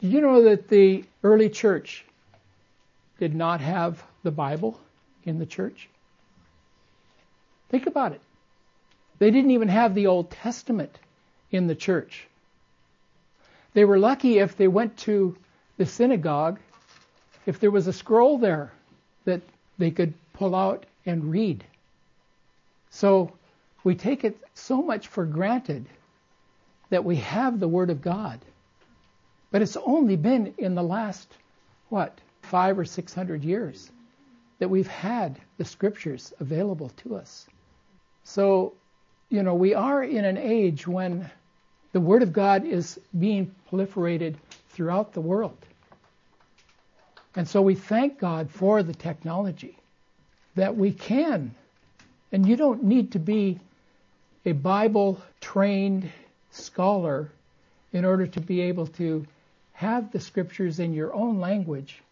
Did 0.00 0.12
you 0.12 0.20
know 0.20 0.42
that 0.44 0.68
the 0.68 1.04
early 1.24 1.48
church 1.48 2.04
did 3.18 3.34
not 3.34 3.60
have 3.60 4.02
the 4.22 4.30
Bible 4.30 4.78
in 5.24 5.38
the 5.38 5.46
church? 5.46 5.88
Think 7.68 7.86
about 7.86 8.12
it. 8.12 8.20
They 9.18 9.30
didn't 9.30 9.50
even 9.50 9.68
have 9.68 9.94
the 9.94 10.06
Old 10.06 10.30
Testament 10.30 10.96
in 11.50 11.66
the 11.66 11.74
church. 11.74 12.28
They 13.74 13.84
were 13.84 13.98
lucky 13.98 14.38
if 14.38 14.56
they 14.56 14.68
went 14.68 14.96
to 14.98 15.36
the 15.76 15.86
synagogue, 15.86 16.58
if 17.46 17.58
there 17.58 17.70
was 17.70 17.86
a 17.86 17.92
scroll 17.92 18.38
there 18.38 18.72
that 19.24 19.42
they 19.78 19.90
could 19.90 20.14
pull 20.32 20.54
out 20.54 20.86
and 21.06 21.30
read. 21.30 21.64
So 22.90 23.32
we 23.84 23.94
take 23.94 24.24
it 24.24 24.38
so 24.54 24.82
much 24.82 25.08
for 25.08 25.24
granted 25.24 25.86
that 26.90 27.04
we 27.04 27.16
have 27.16 27.58
the 27.58 27.68
Word 27.68 27.90
of 27.90 28.00
God. 28.00 28.40
But 29.50 29.62
it's 29.62 29.76
only 29.76 30.16
been 30.16 30.54
in 30.58 30.74
the 30.74 30.82
last, 30.82 31.28
what, 31.88 32.18
five 32.42 32.78
or 32.78 32.84
six 32.84 33.14
hundred 33.14 33.44
years 33.44 33.90
that 34.58 34.68
we've 34.68 34.88
had 34.88 35.38
the 35.56 35.64
Scriptures 35.64 36.32
available 36.40 36.90
to 37.02 37.16
us. 37.16 37.46
So, 38.24 38.74
you 39.30 39.42
know, 39.42 39.54
we 39.54 39.74
are 39.74 40.02
in 40.02 40.24
an 40.24 40.36
age 40.36 40.86
when 40.86 41.30
the 41.92 42.00
Word 42.00 42.22
of 42.22 42.32
God 42.32 42.66
is 42.66 43.00
being 43.18 43.54
proliferated 43.70 44.34
throughout 44.70 45.12
the 45.12 45.20
world. 45.20 45.56
And 47.34 47.48
so 47.48 47.62
we 47.62 47.74
thank 47.74 48.18
God 48.18 48.50
for 48.50 48.82
the 48.82 48.94
technology 48.94 49.78
that 50.56 50.76
we 50.76 50.92
can. 50.92 51.54
And 52.32 52.46
you 52.46 52.56
don't 52.56 52.84
need 52.84 53.12
to 53.12 53.18
be 53.18 53.60
a 54.44 54.52
Bible 54.52 55.22
trained 55.40 56.10
scholar 56.50 57.30
in 57.92 58.04
order 58.04 58.26
to 58.26 58.40
be 58.40 58.62
able 58.62 58.86
to 58.86 59.26
have 59.78 60.10
the 60.10 60.18
scriptures 60.18 60.80
in 60.80 60.92
your 60.92 61.14
own 61.14 61.38
language 61.38 62.02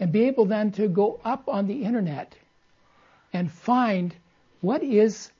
and 0.00 0.10
be 0.10 0.24
able 0.24 0.46
then 0.46 0.72
to 0.72 0.88
go 0.88 1.20
up 1.22 1.50
on 1.50 1.66
the 1.66 1.84
internet 1.84 2.34
and 3.30 3.52
find 3.52 4.14
what 4.62 4.82
is 4.82 5.30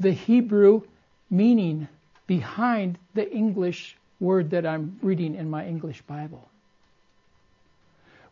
the 0.00 0.12
Hebrew 0.12 0.80
meaning 1.28 1.88
behind 2.26 2.96
the 3.12 3.30
English 3.30 3.98
word 4.18 4.50
that 4.50 4.64
I'm 4.64 4.98
reading 5.02 5.34
in 5.34 5.50
my 5.50 5.66
English 5.66 6.00
Bible. 6.06 6.48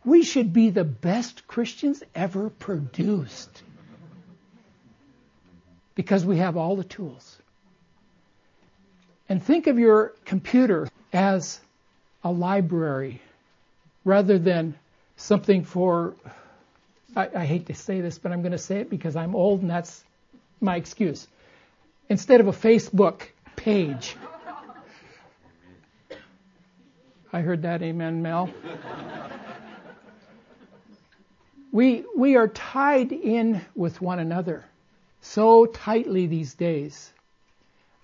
We 0.03 0.23
should 0.23 0.51
be 0.51 0.71
the 0.71 0.83
best 0.83 1.45
Christians 1.45 2.01
ever 2.15 2.49
produced 2.49 3.61
because 5.93 6.25
we 6.25 6.37
have 6.37 6.57
all 6.57 6.75
the 6.75 6.83
tools. 6.83 7.37
And 9.29 9.43
think 9.43 9.67
of 9.67 9.77
your 9.77 10.13
computer 10.25 10.89
as 11.13 11.59
a 12.25 12.31
library 12.31 13.21
rather 14.03 14.39
than 14.39 14.73
something 15.15 15.63
for, 15.63 16.15
I, 17.15 17.29
I 17.35 17.45
hate 17.45 17.67
to 17.67 17.75
say 17.75 18.01
this, 18.01 18.17
but 18.17 18.31
I'm 18.31 18.41
going 18.41 18.51
to 18.51 18.57
say 18.57 18.79
it 18.79 18.89
because 18.89 19.15
I'm 19.15 19.35
old 19.35 19.61
and 19.61 19.69
that's 19.69 20.03
my 20.59 20.75
excuse. 20.75 21.27
Instead 22.09 22.41
of 22.41 22.47
a 22.47 22.51
Facebook 22.51 23.21
page. 23.55 24.17
I 27.31 27.41
heard 27.41 27.61
that, 27.61 27.83
amen, 27.83 28.23
Mel. 28.23 28.49
we, 31.71 32.05
we 32.17 32.37
are 32.37 32.47
tied 32.47 33.11
in 33.11 33.61
with 33.75 34.01
one 34.01 34.17
another 34.17 34.65
so 35.21 35.67
tightly 35.67 36.25
these 36.25 36.55
days 36.55 37.11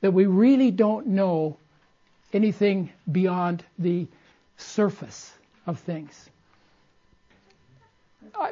that 0.02 0.12
we 0.12 0.28
really 0.28 0.70
don't 0.70 1.08
know 1.08 1.58
anything 2.34 2.92
beyond 3.12 3.64
the 3.78 4.08
surface 4.58 5.32
of 5.66 5.80
things. 5.80 6.30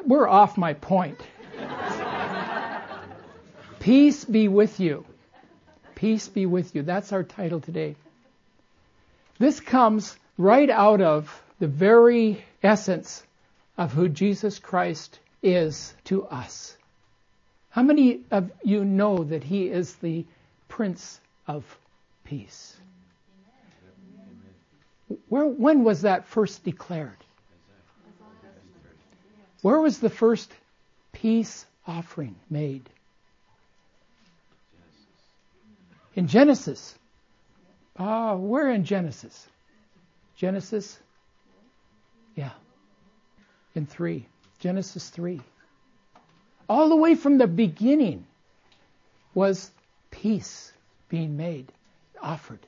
We're 0.04 0.28
off 0.28 0.56
my 0.56 0.74
point. 0.74 1.20
Peace 3.80 4.24
be 4.24 4.48
with 4.48 4.80
you. 4.80 5.04
Peace 5.94 6.28
be 6.28 6.46
with 6.46 6.74
you. 6.74 6.82
That's 6.82 7.12
our 7.12 7.22
title 7.22 7.60
today. 7.60 7.96
This 9.38 9.60
comes 9.60 10.16
right 10.36 10.68
out 10.68 11.00
of 11.00 11.42
the 11.58 11.66
very 11.66 12.44
essence 12.62 13.22
of 13.78 13.92
who 13.92 14.08
Jesus 14.08 14.58
Christ 14.58 15.18
is 15.42 15.94
to 16.04 16.24
us. 16.24 16.76
How 17.70 17.82
many 17.82 18.20
of 18.30 18.50
you 18.62 18.84
know 18.84 19.24
that 19.24 19.44
he 19.44 19.68
is 19.68 19.94
the 19.96 20.24
Prince 20.68 21.20
of 21.46 21.64
Peace? 22.24 22.76
Where, 25.28 25.46
when 25.46 25.84
was 25.84 26.02
that 26.02 26.26
first 26.26 26.64
declared? 26.64 27.16
Where 29.62 29.80
was 29.80 29.98
the 29.98 30.10
first 30.10 30.50
peace 31.12 31.66
offering 31.86 32.36
made? 32.48 32.88
In 36.14 36.26
Genesis. 36.26 36.94
Ah, 37.98 38.34
where 38.36 38.70
in 38.70 38.84
Genesis? 38.84 39.46
Genesis? 40.36 40.98
Yeah. 42.34 42.52
In 43.74 43.86
3. 43.86 44.26
Genesis 44.60 45.08
3 45.10 45.40
all 46.70 46.88
the 46.88 46.96
way 46.96 47.16
from 47.16 47.36
the 47.36 47.48
beginning 47.48 48.24
was 49.34 49.72
peace 50.12 50.72
being 51.08 51.36
made, 51.36 51.72
offered. 52.22 52.64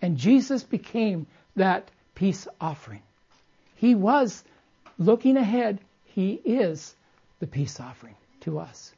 And 0.00 0.16
Jesus 0.16 0.62
became 0.62 1.26
that 1.56 1.90
peace 2.14 2.46
offering. 2.60 3.02
He 3.76 3.94
was 3.94 4.44
looking 4.98 5.36
ahead, 5.36 5.80
He 6.04 6.32
is 6.44 6.94
the 7.40 7.46
peace 7.46 7.80
offering 7.80 8.14
to 8.40 8.58
us. 8.58 8.92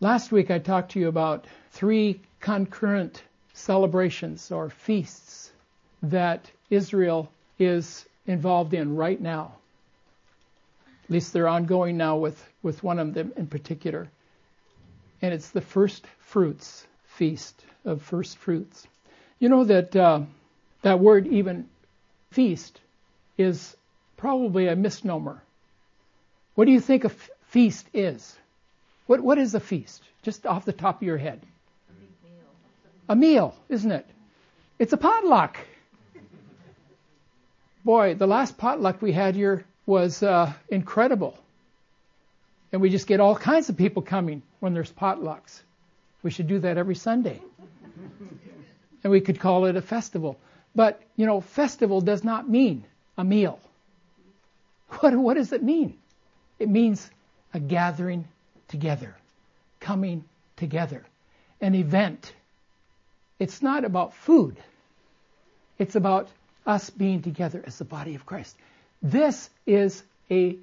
Last 0.00 0.32
week 0.32 0.50
I 0.50 0.58
talked 0.58 0.92
to 0.92 1.00
you 1.00 1.08
about 1.08 1.46
three 1.70 2.20
concurrent 2.40 3.22
celebrations 3.52 4.50
or 4.50 4.70
feasts 4.70 5.52
that 6.02 6.50
Israel 6.70 7.30
is 7.58 8.04
involved 8.26 8.74
in 8.74 8.96
right 8.96 9.20
now. 9.20 9.52
At 11.04 11.10
least 11.10 11.32
they're 11.32 11.48
ongoing 11.48 11.96
now 11.96 12.16
with, 12.16 12.42
with 12.62 12.82
one 12.82 12.98
of 12.98 13.14
them 13.14 13.32
in 13.36 13.46
particular. 13.46 14.08
And 15.22 15.32
it's 15.32 15.50
the 15.50 15.60
first 15.60 16.06
fruits 16.18 16.86
feast 17.04 17.64
of 17.84 18.02
first 18.02 18.36
fruits. 18.38 18.86
You 19.44 19.50
know 19.50 19.64
that 19.64 19.94
uh, 19.94 20.22
that 20.80 21.00
word, 21.00 21.26
even 21.26 21.68
feast, 22.30 22.80
is 23.36 23.76
probably 24.16 24.68
a 24.68 24.74
misnomer. 24.74 25.42
What 26.54 26.64
do 26.64 26.72
you 26.72 26.80
think 26.80 27.04
a 27.04 27.08
f- 27.08 27.30
feast 27.48 27.86
is? 27.92 28.34
What, 29.06 29.20
what 29.20 29.36
is 29.36 29.54
a 29.54 29.60
feast? 29.60 30.02
Just 30.22 30.46
off 30.46 30.64
the 30.64 30.72
top 30.72 31.02
of 31.02 31.02
your 31.02 31.18
head. 31.18 31.42
A 33.06 33.14
meal, 33.14 33.54
isn't 33.68 33.92
it? 33.92 34.06
It's 34.78 34.94
a 34.94 34.96
potluck. 34.96 35.58
Boy, 37.84 38.14
the 38.14 38.26
last 38.26 38.56
potluck 38.56 39.02
we 39.02 39.12
had 39.12 39.34
here 39.34 39.66
was 39.84 40.22
uh, 40.22 40.54
incredible. 40.70 41.36
And 42.72 42.80
we 42.80 42.88
just 42.88 43.06
get 43.06 43.20
all 43.20 43.36
kinds 43.36 43.68
of 43.68 43.76
people 43.76 44.00
coming 44.00 44.40
when 44.60 44.72
there's 44.72 44.90
potlucks. 44.90 45.60
We 46.22 46.30
should 46.30 46.48
do 46.48 46.60
that 46.60 46.78
every 46.78 46.94
Sunday. 46.94 47.42
And 49.04 49.10
we 49.10 49.20
could 49.20 49.38
call 49.38 49.66
it 49.66 49.76
a 49.76 49.82
festival. 49.82 50.40
But, 50.74 51.00
you 51.14 51.26
know, 51.26 51.40
festival 51.40 52.00
does 52.00 52.24
not 52.24 52.48
mean 52.48 52.84
a 53.16 53.22
meal. 53.22 53.60
What, 55.00 55.16
what 55.16 55.34
does 55.34 55.52
it 55.52 55.62
mean? 55.62 55.98
It 56.58 56.68
means 56.68 57.10
a 57.52 57.58
gathering 57.58 58.28
together, 58.68 59.16
coming 59.80 60.24
together, 60.56 61.04
an 61.60 61.74
event. 61.74 62.32
It's 63.40 63.60
not 63.60 63.84
about 63.84 64.14
food. 64.14 64.56
It's 65.78 65.96
about 65.96 66.28
us 66.64 66.90
being 66.90 67.22
together 67.22 67.62
as 67.66 67.78
the 67.78 67.84
body 67.84 68.14
of 68.14 68.24
Christ. 68.24 68.56
This 69.02 69.50
is 69.66 70.02
a 70.30 70.56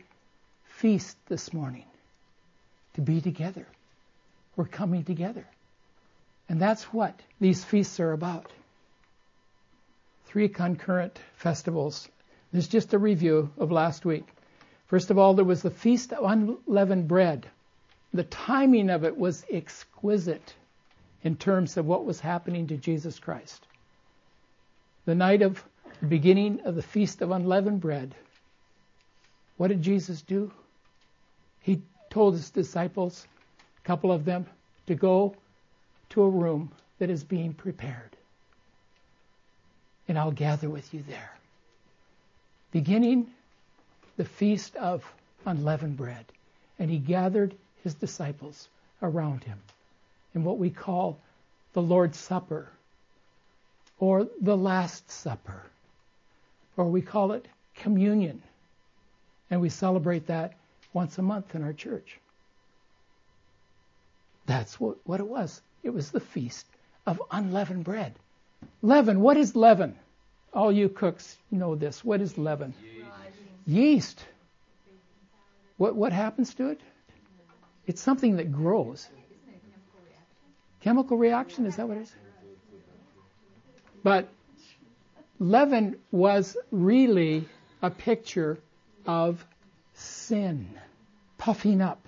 feast 0.77 1.17
this 1.27 1.51
morning 1.51 1.85
to 2.93 3.01
be 3.01 3.19
together. 3.19 3.67
We're 4.55 4.65
coming 4.65 5.03
together. 5.03 5.45
And 6.51 6.61
that's 6.61 6.83
what 6.91 7.17
these 7.39 7.63
feasts 7.63 8.01
are 8.01 8.11
about. 8.11 8.51
Three 10.25 10.49
concurrent 10.49 11.17
festivals. 11.37 12.09
This 12.51 12.65
is 12.65 12.69
just 12.69 12.93
a 12.93 12.99
review 12.99 13.53
of 13.57 13.71
last 13.71 14.03
week. 14.03 14.27
First 14.87 15.11
of 15.11 15.17
all, 15.17 15.33
there 15.33 15.45
was 15.45 15.61
the 15.61 15.69
Feast 15.69 16.11
of 16.11 16.29
Unleavened 16.29 17.07
Bread. 17.07 17.47
The 18.13 18.25
timing 18.25 18.89
of 18.89 19.05
it 19.05 19.17
was 19.17 19.45
exquisite 19.49 20.53
in 21.23 21.37
terms 21.37 21.77
of 21.77 21.85
what 21.85 22.03
was 22.03 22.19
happening 22.19 22.67
to 22.67 22.75
Jesus 22.75 23.17
Christ. 23.17 23.65
The 25.05 25.15
night 25.15 25.43
of 25.43 25.63
the 26.01 26.07
beginning 26.07 26.63
of 26.65 26.75
the 26.75 26.81
Feast 26.81 27.21
of 27.21 27.31
Unleavened 27.31 27.79
Bread, 27.79 28.13
what 29.55 29.69
did 29.69 29.81
Jesus 29.81 30.21
do? 30.21 30.51
He 31.61 31.81
told 32.09 32.33
his 32.33 32.49
disciples, 32.49 33.25
a 33.81 33.87
couple 33.87 34.11
of 34.11 34.25
them, 34.25 34.47
to 34.87 34.95
go 34.95 35.37
to 36.11 36.23
a 36.23 36.29
room 36.29 36.71
that 36.99 37.09
is 37.09 37.23
being 37.23 37.53
prepared. 37.53 38.15
And 40.07 40.17
I'll 40.17 40.31
gather 40.31 40.69
with 40.69 40.93
you 40.93 41.03
there. 41.07 41.31
beginning 42.71 43.27
the 44.17 44.25
feast 44.25 44.75
of 44.75 45.03
unleavened 45.45 45.97
bread. 45.97 46.25
And 46.79 46.89
he 46.89 46.97
gathered 46.97 47.55
his 47.83 47.93
disciples 47.93 48.67
around 49.01 49.43
him 49.43 49.59
in 50.35 50.43
what 50.43 50.57
we 50.57 50.69
call 50.69 51.19
the 51.73 51.81
Lord's 51.81 52.17
Supper 52.17 52.67
or 53.99 54.27
the 54.41 54.57
Last 54.57 55.09
Supper, 55.11 55.63
or 56.75 56.85
we 56.85 57.01
call 57.01 57.33
it 57.33 57.47
communion. 57.75 58.41
And 59.49 59.61
we 59.61 59.69
celebrate 59.69 60.27
that 60.27 60.53
once 60.93 61.17
a 61.17 61.21
month 61.21 61.53
in 61.55 61.63
our 61.63 61.73
church. 61.73 62.17
That's 64.45 64.79
what, 64.79 64.97
what 65.05 65.19
it 65.19 65.27
was. 65.27 65.61
It 65.83 65.91
was 65.91 66.11
the 66.11 66.19
feast 66.19 66.65
of 67.05 67.21
unleavened 67.31 67.83
bread. 67.83 68.13
Leaven, 68.81 69.21
what 69.21 69.37
is 69.37 69.55
leaven? 69.55 69.95
All 70.53 70.71
you 70.71 70.89
cooks 70.89 71.37
know 71.49 71.75
this. 71.75 72.03
What 72.03 72.21
is 72.21 72.37
leaven? 72.37 72.73
Yeast. 72.83 73.07
Yeast. 73.65 74.25
What, 75.77 75.95
what 75.95 76.13
happens 76.13 76.53
to 76.55 76.67
it? 76.67 76.81
It's 77.87 78.01
something 78.01 78.37
that 78.37 78.51
grows. 78.51 79.07
Chemical 79.09 79.97
reaction? 79.97 80.25
Chemical 80.81 81.17
reaction, 81.17 81.65
is 81.65 81.75
that 81.77 81.87
what 81.87 81.97
it 81.97 82.01
is? 82.01 82.15
But 84.03 84.27
leaven 85.39 85.97
was 86.11 86.57
really 86.71 87.47
a 87.81 87.89
picture 87.89 88.59
of 89.05 89.43
sin, 89.93 90.67
puffing 91.37 91.81
up. 91.81 92.07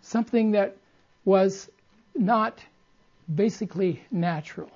Something 0.00 0.52
that 0.52 0.76
was 1.24 1.68
not 2.18 2.58
basically 3.32 4.02
natural. 4.10 4.70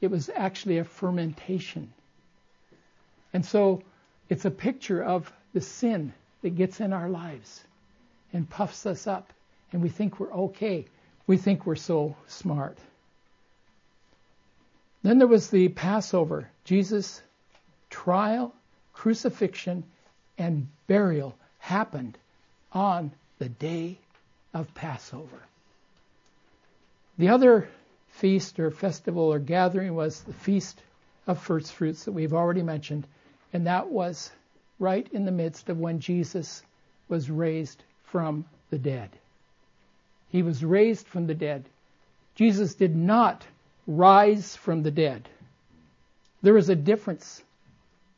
It 0.00 0.10
was 0.10 0.30
actually 0.34 0.78
a 0.78 0.84
fermentation. 0.84 1.92
And 3.32 3.44
so 3.44 3.82
it's 4.28 4.44
a 4.44 4.50
picture 4.50 5.02
of 5.02 5.32
the 5.54 5.60
sin 5.60 6.12
that 6.42 6.56
gets 6.56 6.80
in 6.80 6.92
our 6.92 7.08
lives 7.08 7.62
and 8.32 8.48
puffs 8.48 8.86
us 8.86 9.06
up, 9.06 9.32
and 9.72 9.82
we 9.82 9.88
think 9.88 10.18
we're 10.18 10.32
okay. 10.32 10.86
We 11.26 11.36
think 11.36 11.66
we're 11.66 11.76
so 11.76 12.16
smart. 12.26 12.78
Then 15.02 15.18
there 15.18 15.26
was 15.26 15.50
the 15.50 15.68
Passover. 15.68 16.48
Jesus' 16.64 17.22
trial, 17.90 18.54
crucifixion, 18.92 19.84
and 20.38 20.68
burial 20.86 21.36
happened 21.58 22.18
on 22.72 23.12
the 23.38 23.48
day 23.48 23.98
of 24.54 24.72
Passover. 24.74 25.40
The 27.18 27.28
other 27.28 27.68
feast 28.08 28.58
or 28.58 28.70
festival 28.70 29.24
or 29.24 29.38
gathering 29.38 29.94
was 29.94 30.22
the 30.22 30.32
Feast 30.32 30.82
of 31.26 31.38
First 31.38 31.72
Fruits 31.72 32.04
that 32.04 32.12
we've 32.12 32.32
already 32.32 32.62
mentioned, 32.62 33.06
and 33.52 33.66
that 33.66 33.88
was 33.88 34.30
right 34.78 35.06
in 35.12 35.24
the 35.24 35.30
midst 35.30 35.68
of 35.68 35.78
when 35.78 36.00
Jesus 36.00 36.62
was 37.08 37.30
raised 37.30 37.82
from 38.04 38.44
the 38.70 38.78
dead. 38.78 39.10
He 40.30 40.42
was 40.42 40.64
raised 40.64 41.06
from 41.06 41.26
the 41.26 41.34
dead. 41.34 41.64
Jesus 42.34 42.74
did 42.74 42.96
not 42.96 43.46
rise 43.86 44.56
from 44.56 44.82
the 44.82 44.90
dead. 44.90 45.28
There 46.40 46.56
is 46.56 46.70
a 46.70 46.74
difference. 46.74 47.42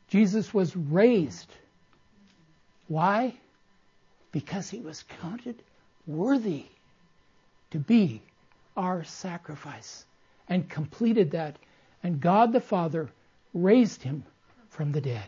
Jesus 0.07 0.53
was 0.53 0.75
raised. 0.75 1.51
Why? 2.87 3.35
Because 4.31 4.69
he 4.69 4.79
was 4.79 5.03
counted 5.21 5.61
worthy 6.07 6.65
to 7.71 7.79
be 7.79 8.21
our 8.75 9.03
sacrifice 9.03 10.05
and 10.47 10.69
completed 10.69 11.31
that. 11.31 11.55
And 12.03 12.21
God 12.21 12.53
the 12.53 12.61
Father 12.61 13.09
raised 13.53 14.03
him 14.03 14.23
from 14.69 14.91
the 14.91 15.01
dead. 15.01 15.27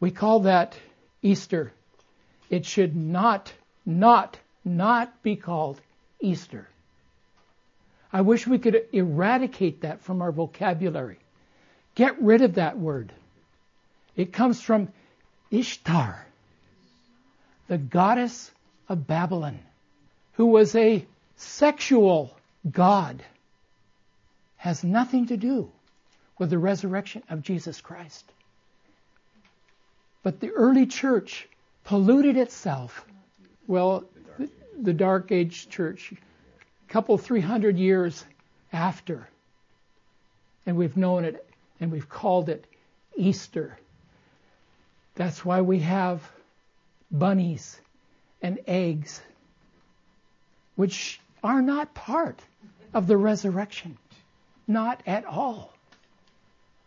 We 0.00 0.10
call 0.10 0.40
that 0.40 0.76
Easter. 1.22 1.72
It 2.48 2.66
should 2.66 2.96
not, 2.96 3.52
not, 3.86 4.38
not 4.64 5.22
be 5.22 5.36
called 5.36 5.80
Easter. 6.20 6.68
I 8.12 8.22
wish 8.22 8.46
we 8.46 8.58
could 8.58 8.86
eradicate 8.92 9.82
that 9.82 10.02
from 10.02 10.20
our 10.20 10.32
vocabulary. 10.32 11.18
Get 11.94 12.20
rid 12.20 12.42
of 12.42 12.54
that 12.54 12.78
word. 12.78 13.12
It 14.16 14.32
comes 14.32 14.60
from 14.60 14.88
Ishtar, 15.50 16.26
the 17.68 17.78
goddess 17.78 18.50
of 18.88 19.06
Babylon, 19.06 19.58
who 20.32 20.46
was 20.46 20.74
a 20.74 21.04
sexual 21.40 22.36
god, 22.70 23.22
has 24.56 24.84
nothing 24.84 25.26
to 25.26 25.36
do 25.36 25.70
with 26.38 26.50
the 26.50 26.58
resurrection 26.58 27.22
of 27.30 27.42
Jesus 27.42 27.80
Christ. 27.80 28.24
But 30.22 30.40
the 30.40 30.50
early 30.50 30.86
church 30.86 31.48
polluted 31.84 32.36
itself. 32.36 33.04
Well, 33.66 34.04
the, 34.38 34.50
the 34.80 34.92
Dark 34.92 35.32
Age 35.32 35.68
church 35.70 36.12
a 36.12 36.92
couple, 36.92 37.16
three 37.16 37.40
hundred 37.40 37.78
years 37.78 38.24
after. 38.72 39.28
And 40.66 40.76
we've 40.76 40.96
known 40.96 41.24
it 41.24 41.46
and 41.80 41.90
we've 41.90 42.08
called 42.08 42.50
it 42.50 42.66
Easter. 43.16 43.78
That's 45.14 45.44
why 45.44 45.62
we 45.62 45.80
have 45.80 46.20
bunnies 47.10 47.80
and 48.42 48.58
eggs, 48.66 49.20
which 50.76 51.18
are 51.42 51.62
not 51.62 51.94
part 51.94 52.40
of 52.92 53.06
the 53.06 53.16
resurrection. 53.16 53.96
Not 54.66 55.02
at 55.06 55.24
all. 55.24 55.72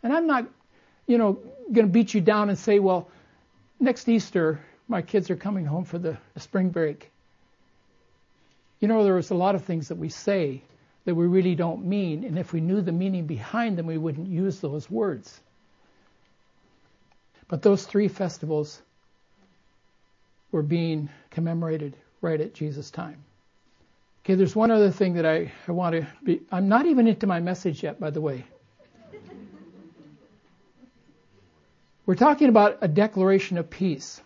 And 0.03 0.13
I'm 0.13 0.27
not, 0.27 0.45
you 1.07 1.17
know, 1.17 1.39
going 1.71 1.87
to 1.87 1.91
beat 1.91 2.13
you 2.13 2.21
down 2.21 2.49
and 2.49 2.57
say, 2.57 2.79
well, 2.79 3.09
next 3.79 4.07
Easter, 4.07 4.59
my 4.87 5.01
kids 5.01 5.29
are 5.29 5.35
coming 5.35 5.65
home 5.65 5.85
for 5.85 5.97
the 5.97 6.17
spring 6.37 6.69
break. 6.69 7.09
You 8.79 8.87
know, 8.87 9.03
there's 9.03 9.31
a 9.31 9.35
lot 9.35 9.55
of 9.55 9.63
things 9.63 9.87
that 9.87 9.95
we 9.95 10.09
say 10.09 10.61
that 11.05 11.15
we 11.15 11.25
really 11.25 11.55
don't 11.55 11.85
mean, 11.85 12.23
and 12.23 12.39
if 12.39 12.53
we 12.53 12.61
knew 12.61 12.81
the 12.81 12.91
meaning 12.91 13.25
behind 13.25 13.77
them, 13.77 13.87
we 13.87 13.97
wouldn't 13.97 14.27
use 14.27 14.59
those 14.59 14.89
words. 14.89 15.39
But 17.47 17.61
those 17.61 17.85
three 17.85 18.07
festivals 18.07 18.81
were 20.51 20.61
being 20.61 21.09
commemorated 21.31 21.95
right 22.21 22.39
at 22.39 22.53
Jesus' 22.53 22.89
time. 22.89 23.23
Okay, 24.23 24.35
there's 24.35 24.55
one 24.55 24.71
other 24.71 24.89
thing 24.89 25.15
that 25.15 25.25
I, 25.25 25.51
I 25.67 25.73
want 25.73 25.95
to 25.95 26.07
be. 26.23 26.41
I'm 26.49 26.69
not 26.69 26.85
even 26.85 27.07
into 27.07 27.27
my 27.27 27.41
message 27.41 27.83
yet, 27.83 27.99
by 27.99 28.09
the 28.09 28.21
way. 28.21 28.45
We're 32.05 32.15
talking 32.15 32.47
about 32.47 32.77
a 32.81 32.87
declaration 32.87 33.57
of 33.57 33.69
peace. 33.69 34.21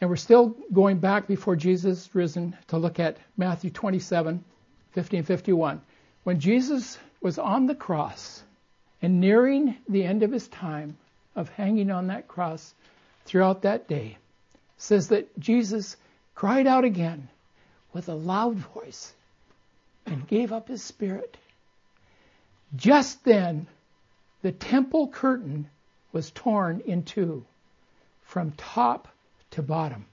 And 0.00 0.08
we're 0.08 0.16
still 0.16 0.56
going 0.72 0.98
back 0.98 1.28
before 1.28 1.56
Jesus 1.56 2.08
risen 2.14 2.56
to 2.68 2.78
look 2.78 2.98
at 2.98 3.18
Matthew 3.36 3.70
27, 3.70 4.42
50 4.92 5.16
and 5.18 5.26
51. 5.26 5.80
When 6.24 6.40
Jesus 6.40 6.98
was 7.20 7.38
on 7.38 7.66
the 7.66 7.74
cross 7.74 8.42
and 9.00 9.20
nearing 9.20 9.76
the 9.88 10.04
end 10.04 10.22
of 10.22 10.32
his 10.32 10.48
time 10.48 10.96
of 11.36 11.50
hanging 11.50 11.90
on 11.90 12.06
that 12.08 12.28
cross 12.28 12.74
throughout 13.26 13.62
that 13.62 13.88
day, 13.88 14.16
says 14.76 15.08
that 15.08 15.38
Jesus 15.38 15.96
cried 16.34 16.66
out 16.66 16.84
again 16.84 17.28
with 17.92 18.08
a 18.08 18.14
loud 18.14 18.56
voice 18.56 19.12
and 20.06 20.26
gave 20.26 20.52
up 20.52 20.68
his 20.68 20.82
spirit. 20.82 21.36
Just 22.74 23.24
then, 23.24 23.66
the 24.42 24.52
temple 24.52 25.08
curtain 25.08 25.68
was 26.12 26.30
torn 26.30 26.80
in 26.86 27.02
two 27.02 27.44
from 28.22 28.52
top 28.52 29.08
to 29.52 29.62
bottom. 29.62 30.06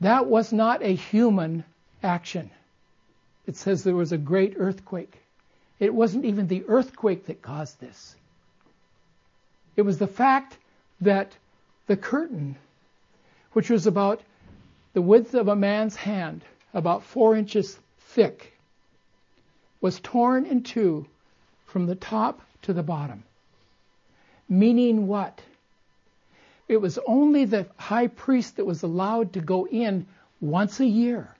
That 0.00 0.26
was 0.26 0.52
not 0.52 0.82
a 0.82 0.94
human 0.94 1.64
action. 2.02 2.50
It 3.46 3.56
says 3.56 3.84
there 3.84 3.94
was 3.94 4.12
a 4.12 4.18
great 4.18 4.54
earthquake. 4.56 5.16
It 5.78 5.94
wasn't 5.94 6.24
even 6.24 6.46
the 6.46 6.64
earthquake 6.68 7.26
that 7.26 7.42
caused 7.42 7.80
this. 7.80 8.16
It 9.76 9.82
was 9.82 9.98
the 9.98 10.06
fact 10.06 10.56
that 11.00 11.32
the 11.86 11.96
curtain, 11.96 12.56
which 13.52 13.70
was 13.70 13.86
about 13.86 14.20
the 14.92 15.02
width 15.02 15.34
of 15.34 15.48
a 15.48 15.56
man's 15.56 15.96
hand, 15.96 16.44
about 16.74 17.02
four 17.02 17.36
inches 17.36 17.78
thick, 17.98 18.52
was 19.80 20.00
torn 20.00 20.46
in 20.46 20.62
two 20.62 21.06
from 21.66 21.86
the 21.86 21.94
top 21.94 22.40
to 22.62 22.72
the 22.72 22.82
bottom. 22.82 23.24
Meaning 24.48 25.06
what? 25.06 25.40
It 26.68 26.76
was 26.76 26.98
only 27.06 27.44
the 27.44 27.66
high 27.76 28.06
priest 28.06 28.56
that 28.56 28.64
was 28.64 28.82
allowed 28.82 29.32
to 29.32 29.40
go 29.40 29.66
in 29.66 30.06
once 30.40 30.80
a 30.80 30.86
year 30.86 31.34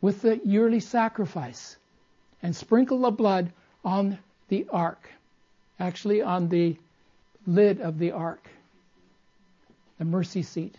with 0.00 0.22
the 0.22 0.40
yearly 0.44 0.80
sacrifice 0.80 1.76
and 2.42 2.54
sprinkle 2.54 3.00
the 3.00 3.10
blood 3.10 3.52
on 3.84 4.18
the 4.48 4.66
ark, 4.70 5.10
actually 5.80 6.22
on 6.22 6.48
the 6.48 6.76
lid 7.46 7.80
of 7.80 7.98
the 7.98 8.12
ark, 8.12 8.48
the 9.98 10.04
mercy 10.04 10.42
seat, 10.42 10.76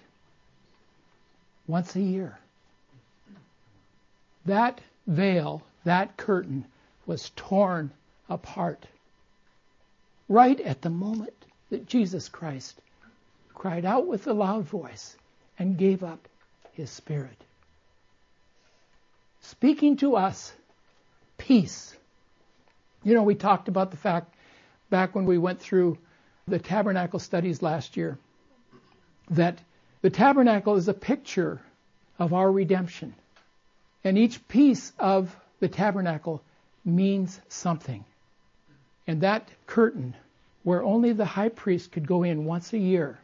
once 1.69 1.95
a 1.95 2.01
year. 2.01 2.37
That 4.45 4.81
veil, 5.05 5.61
that 5.85 6.17
curtain, 6.17 6.65
was 7.05 7.31
torn 7.35 7.91
apart. 8.27 8.85
right 10.27 10.59
at 10.61 10.81
the 10.81 10.89
moment 10.89 11.33
that 11.71 11.87
Jesus 11.87 12.29
Christ 12.29 12.79
cried 13.53 13.85
out 13.85 14.07
with 14.07 14.27
a 14.27 14.33
loud 14.33 14.65
voice 14.65 15.17
and 15.57 15.77
gave 15.77 16.03
up 16.03 16.27
his 16.73 16.89
spirit. 16.89 17.37
Speaking 19.41 19.97
to 19.97 20.15
us, 20.15 20.53
peace. 21.37 21.95
You 23.03 23.15
know, 23.15 23.23
we 23.23 23.35
talked 23.35 23.67
about 23.67 23.91
the 23.91 23.97
fact 23.97 24.33
back 24.89 25.15
when 25.15 25.25
we 25.25 25.37
went 25.37 25.59
through 25.59 25.97
the 26.47 26.59
tabernacle 26.59 27.19
studies 27.19 27.61
last 27.61 27.97
year 27.97 28.17
that 29.31 29.59
the 30.01 30.09
tabernacle 30.09 30.75
is 30.75 30.87
a 30.87 30.93
picture 30.93 31.61
of 32.17 32.33
our 32.33 32.51
redemption. 32.51 33.13
And 34.03 34.17
each 34.17 34.47
piece 34.47 34.93
of 34.97 35.35
the 35.59 35.67
tabernacle 35.67 36.41
means 36.85 37.39
something. 37.49 38.05
And 39.07 39.21
that 39.21 39.49
curtain, 39.67 40.15
where 40.63 40.83
only 40.83 41.13
the 41.13 41.25
high 41.25 41.49
priest 41.49 41.91
could 41.91 42.07
go 42.07 42.23
in 42.23 42.45
once 42.45 42.73
a 42.73 42.77
year, 42.77 43.19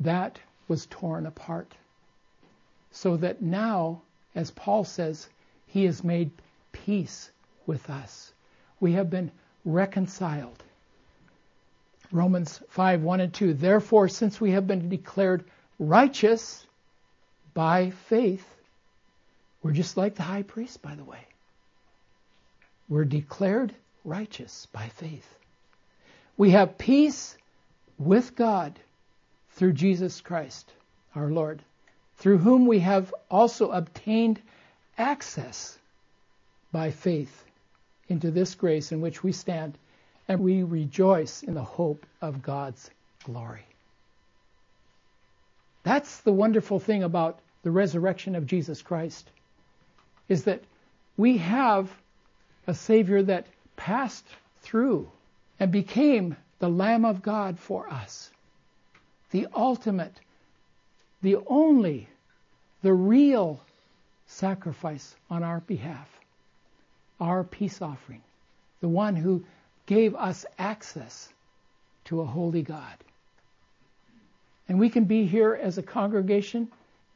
that 0.00 0.38
was 0.68 0.86
torn 0.86 1.26
apart. 1.26 1.72
So 2.90 3.16
that 3.18 3.42
now, 3.42 4.02
as 4.34 4.50
Paul 4.50 4.84
says, 4.84 5.28
he 5.66 5.84
has 5.84 6.04
made 6.04 6.30
peace 6.72 7.30
with 7.66 7.88
us. 7.88 8.32
We 8.80 8.92
have 8.92 9.08
been 9.08 9.30
reconciled. 9.64 10.62
Romans 12.14 12.62
5 12.68 13.02
1 13.02 13.20
and 13.20 13.34
2. 13.34 13.54
Therefore, 13.54 14.08
since 14.08 14.40
we 14.40 14.52
have 14.52 14.68
been 14.68 14.88
declared 14.88 15.44
righteous 15.80 16.64
by 17.54 17.90
faith, 17.90 18.46
we're 19.62 19.72
just 19.72 19.96
like 19.96 20.14
the 20.14 20.22
high 20.22 20.44
priest, 20.44 20.80
by 20.80 20.94
the 20.94 21.02
way. 21.02 21.26
We're 22.88 23.04
declared 23.04 23.74
righteous 24.04 24.68
by 24.72 24.88
faith. 24.90 25.26
We 26.36 26.50
have 26.50 26.78
peace 26.78 27.36
with 27.98 28.36
God 28.36 28.78
through 29.50 29.72
Jesus 29.72 30.20
Christ, 30.20 30.72
our 31.16 31.30
Lord, 31.30 31.62
through 32.18 32.38
whom 32.38 32.66
we 32.66 32.78
have 32.78 33.12
also 33.28 33.72
obtained 33.72 34.40
access 34.96 35.76
by 36.70 36.92
faith 36.92 37.44
into 38.08 38.30
this 38.30 38.54
grace 38.54 38.92
in 38.92 39.00
which 39.00 39.24
we 39.24 39.32
stand, 39.32 39.76
and 40.28 40.40
we 40.40 40.62
rejoice 40.62 41.42
in 41.42 41.54
the 41.54 41.62
hope 41.62 42.06
of 42.22 42.42
God's 42.42 42.90
glory. 43.24 43.66
That's 45.82 46.20
the 46.20 46.32
wonderful 46.32 46.78
thing 46.78 47.02
about 47.02 47.38
the 47.62 47.70
resurrection 47.70 48.34
of 48.34 48.46
Jesus 48.46 48.82
Christ, 48.82 49.28
is 50.28 50.44
that 50.44 50.62
we 51.16 51.38
have 51.38 51.90
a 52.66 52.74
Savior 52.74 53.22
that 53.22 53.46
passed 53.76 54.24
through 54.62 55.10
and 55.60 55.70
became 55.70 56.36
the 56.58 56.68
Lamb 56.68 57.04
of 57.04 57.22
God 57.22 57.58
for 57.58 57.88
us. 57.88 58.30
The 59.30 59.46
ultimate, 59.54 60.14
the 61.22 61.36
only, 61.46 62.08
the 62.82 62.92
real 62.92 63.60
sacrifice 64.26 65.14
on 65.30 65.42
our 65.42 65.60
behalf. 65.60 66.08
Our 67.20 67.44
peace 67.44 67.82
offering. 67.82 68.22
The 68.80 68.88
one 68.88 69.16
who 69.16 69.44
gave 69.86 70.14
us 70.14 70.46
access 70.58 71.28
to 72.04 72.20
a 72.20 72.26
holy 72.26 72.62
God. 72.62 72.96
And 74.68 74.78
we 74.78 74.88
can 74.88 75.04
be 75.04 75.26
here 75.26 75.54
as 75.54 75.78
a 75.78 75.82
congregation, 75.82 76.68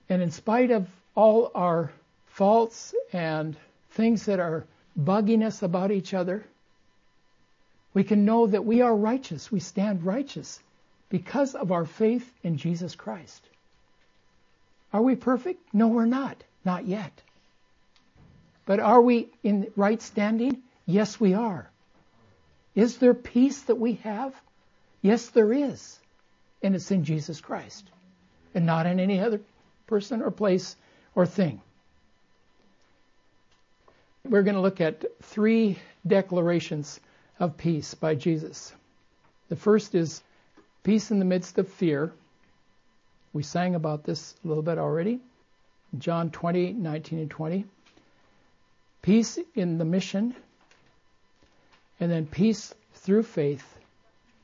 and 0.08 0.22
in 0.22 0.30
spite 0.30 0.70
of 0.70 0.88
all 1.14 1.50
our 1.54 1.90
faults 2.26 2.94
and 3.12 3.56
things 3.92 4.26
that 4.26 4.38
are 4.38 4.64
bugging 4.98 5.44
us 5.44 5.62
about 5.62 5.90
each 5.90 6.12
other, 6.14 6.44
we 7.94 8.04
can 8.04 8.24
know 8.24 8.46
that 8.46 8.64
we 8.64 8.82
are 8.82 8.94
righteous. 8.94 9.50
We 9.50 9.60
stand 9.60 10.04
righteous 10.04 10.60
because 11.08 11.54
of 11.54 11.72
our 11.72 11.86
faith 11.86 12.30
in 12.42 12.58
Jesus 12.58 12.94
Christ. 12.94 13.42
Are 14.92 15.02
we 15.02 15.16
perfect? 15.16 15.60
No, 15.72 15.88
we're 15.88 16.06
not. 16.06 16.42
Not 16.64 16.86
yet. 16.86 17.22
But 18.66 18.80
are 18.80 19.00
we 19.00 19.28
in 19.42 19.68
right 19.76 20.00
standing? 20.00 20.62
Yes, 20.86 21.18
we 21.18 21.34
are. 21.34 21.70
Is 22.78 22.96
there 22.98 23.14
peace 23.14 23.60
that 23.62 23.74
we 23.74 23.94
have? 24.04 24.34
Yes, 25.02 25.28
there 25.30 25.52
is. 25.52 25.98
And 26.62 26.74
it's 26.74 26.90
in 26.90 27.04
Jesus 27.04 27.40
Christ 27.40 27.90
and 28.54 28.64
not 28.64 28.86
in 28.86 29.00
any 29.00 29.20
other 29.20 29.40
person 29.86 30.22
or 30.22 30.30
place 30.30 30.76
or 31.14 31.26
thing 31.26 31.60
we're 34.28 34.42
going 34.42 34.54
to 34.54 34.60
look 34.60 34.80
at 34.80 35.04
three 35.22 35.78
declarations 36.06 37.00
of 37.38 37.56
peace 37.56 37.94
by 37.94 38.14
Jesus. 38.14 38.72
The 39.48 39.56
first 39.56 39.94
is 39.94 40.22
peace 40.82 41.10
in 41.10 41.18
the 41.18 41.24
midst 41.24 41.58
of 41.58 41.68
fear. 41.68 42.12
We 43.32 43.42
sang 43.42 43.74
about 43.74 44.04
this 44.04 44.34
a 44.44 44.48
little 44.48 44.62
bit 44.62 44.78
already. 44.78 45.20
John 45.98 46.30
20, 46.30 46.74
19 46.74 47.18
and 47.20 47.30
20. 47.30 47.64
Peace 49.00 49.38
in 49.54 49.78
the 49.78 49.84
mission. 49.84 50.34
And 52.00 52.10
then 52.10 52.26
peace 52.26 52.74
through 52.94 53.24
faith. 53.24 53.78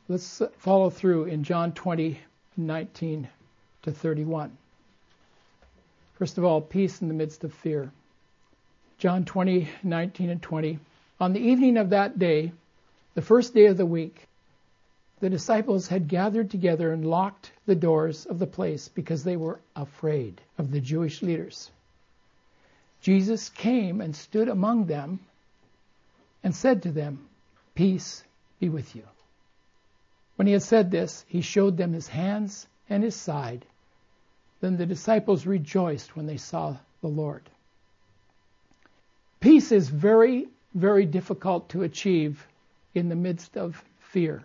Let's 0.08 0.42
follow 0.58 0.90
through 0.90 1.24
in 1.24 1.44
John 1.44 1.72
20, 1.72 2.18
19 2.56 3.28
to 3.82 3.92
31. 3.92 4.56
First 6.18 6.38
of 6.38 6.44
all, 6.44 6.60
peace 6.60 7.00
in 7.00 7.08
the 7.08 7.14
midst 7.14 7.44
of 7.44 7.52
fear. 7.52 7.90
John 8.98 9.24
20, 9.24 9.68
19 9.82 10.30
and 10.30 10.42
20. 10.42 10.78
On 11.20 11.32
the 11.32 11.40
evening 11.40 11.76
of 11.76 11.90
that 11.90 12.18
day, 12.18 12.52
the 13.14 13.22
first 13.22 13.54
day 13.54 13.66
of 13.66 13.76
the 13.76 13.86
week, 13.86 14.26
the 15.20 15.30
disciples 15.30 15.88
had 15.88 16.08
gathered 16.08 16.50
together 16.50 16.92
and 16.92 17.04
locked 17.04 17.52
the 17.66 17.74
doors 17.74 18.26
of 18.26 18.38
the 18.38 18.46
place 18.46 18.88
because 18.88 19.24
they 19.24 19.36
were 19.36 19.60
afraid 19.76 20.40
of 20.58 20.70
the 20.70 20.80
Jewish 20.80 21.22
leaders. 21.22 21.70
Jesus 23.00 23.48
came 23.48 24.00
and 24.00 24.14
stood 24.14 24.48
among 24.48 24.86
them 24.86 25.20
and 26.42 26.54
said 26.54 26.82
to 26.82 26.90
them, 26.90 27.26
Peace 27.74 28.22
be 28.60 28.68
with 28.68 28.94
you. 28.94 29.02
When 30.36 30.46
he 30.46 30.52
had 30.52 30.62
said 30.62 30.90
this, 30.90 31.24
he 31.28 31.40
showed 31.40 31.76
them 31.76 31.92
his 31.92 32.08
hands 32.08 32.66
and 32.88 33.02
his 33.02 33.16
side. 33.16 33.64
Then 34.60 34.76
the 34.76 34.86
disciples 34.86 35.46
rejoiced 35.46 36.16
when 36.16 36.26
they 36.26 36.36
saw 36.36 36.76
the 37.00 37.08
Lord. 37.08 37.42
Peace 39.40 39.72
is 39.72 39.88
very, 39.88 40.48
very 40.74 41.04
difficult 41.04 41.68
to 41.70 41.82
achieve 41.82 42.46
in 42.94 43.08
the 43.08 43.16
midst 43.16 43.56
of 43.56 43.82
fear. 43.98 44.42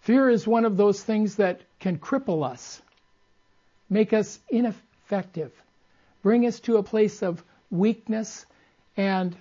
Fear 0.00 0.30
is 0.30 0.46
one 0.46 0.64
of 0.64 0.76
those 0.76 1.02
things 1.02 1.36
that 1.36 1.60
can 1.78 1.98
cripple 1.98 2.44
us, 2.44 2.82
make 3.88 4.12
us 4.12 4.40
ineffective, 4.50 5.52
bring 6.22 6.46
us 6.46 6.60
to 6.60 6.76
a 6.76 6.82
place 6.82 7.22
of 7.22 7.42
weakness. 7.70 8.46
And 8.96 9.36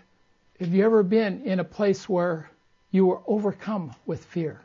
have 0.59 0.73
you 0.73 0.85
ever 0.85 1.03
been 1.03 1.41
in 1.45 1.59
a 1.59 1.63
place 1.63 2.07
where 2.07 2.49
you 2.91 3.07
were 3.07 3.21
overcome 3.25 3.93
with 4.05 4.23
fear 4.23 4.61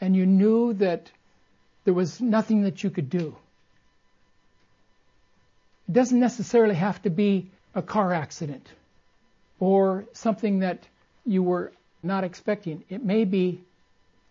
and 0.00 0.16
you 0.16 0.24
knew 0.24 0.72
that 0.74 1.10
there 1.84 1.94
was 1.94 2.20
nothing 2.20 2.62
that 2.62 2.82
you 2.82 2.90
could 2.90 3.10
do? 3.10 3.36
It 5.88 5.92
doesn't 5.92 6.18
necessarily 6.18 6.74
have 6.74 7.02
to 7.02 7.10
be 7.10 7.50
a 7.74 7.82
car 7.82 8.12
accident 8.12 8.66
or 9.58 10.06
something 10.14 10.60
that 10.60 10.86
you 11.26 11.42
were 11.42 11.72
not 12.02 12.24
expecting. 12.24 12.82
It 12.88 13.04
may 13.04 13.24
be 13.24 13.62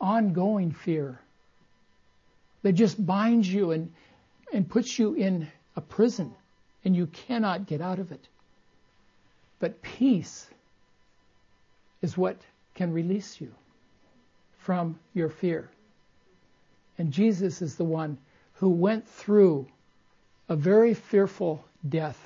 ongoing 0.02 0.72
fear 0.72 1.20
that 2.64 2.74
just 2.74 3.06
binds 3.06 3.48
you 3.48 3.72
and, 3.72 3.94
and 4.52 4.68
puts 4.68 4.98
you 4.98 5.14
in 5.14 5.48
a 5.76 5.82
prison 5.82 6.34
and 6.84 6.96
you 6.96 7.08
cannot 7.08 7.68
get 7.68 7.80
out 7.80 8.00
of 8.00 8.12
it. 8.12 8.28
But 9.60 9.82
peace 9.82 10.49
is 12.02 12.18
what 12.18 12.38
can 12.76 12.94
release 12.94 13.40
you 13.42 13.52
from 14.60 15.00
your 15.14 15.30
fear. 15.30 15.70
And 16.98 17.12
Jesus 17.12 17.62
is 17.62 17.76
the 17.76 17.84
one 17.84 18.18
who 18.54 18.70
went 18.70 19.08
through 19.08 19.68
a 20.50 20.56
very 20.56 20.94
fearful 20.94 21.64
death 21.88 22.20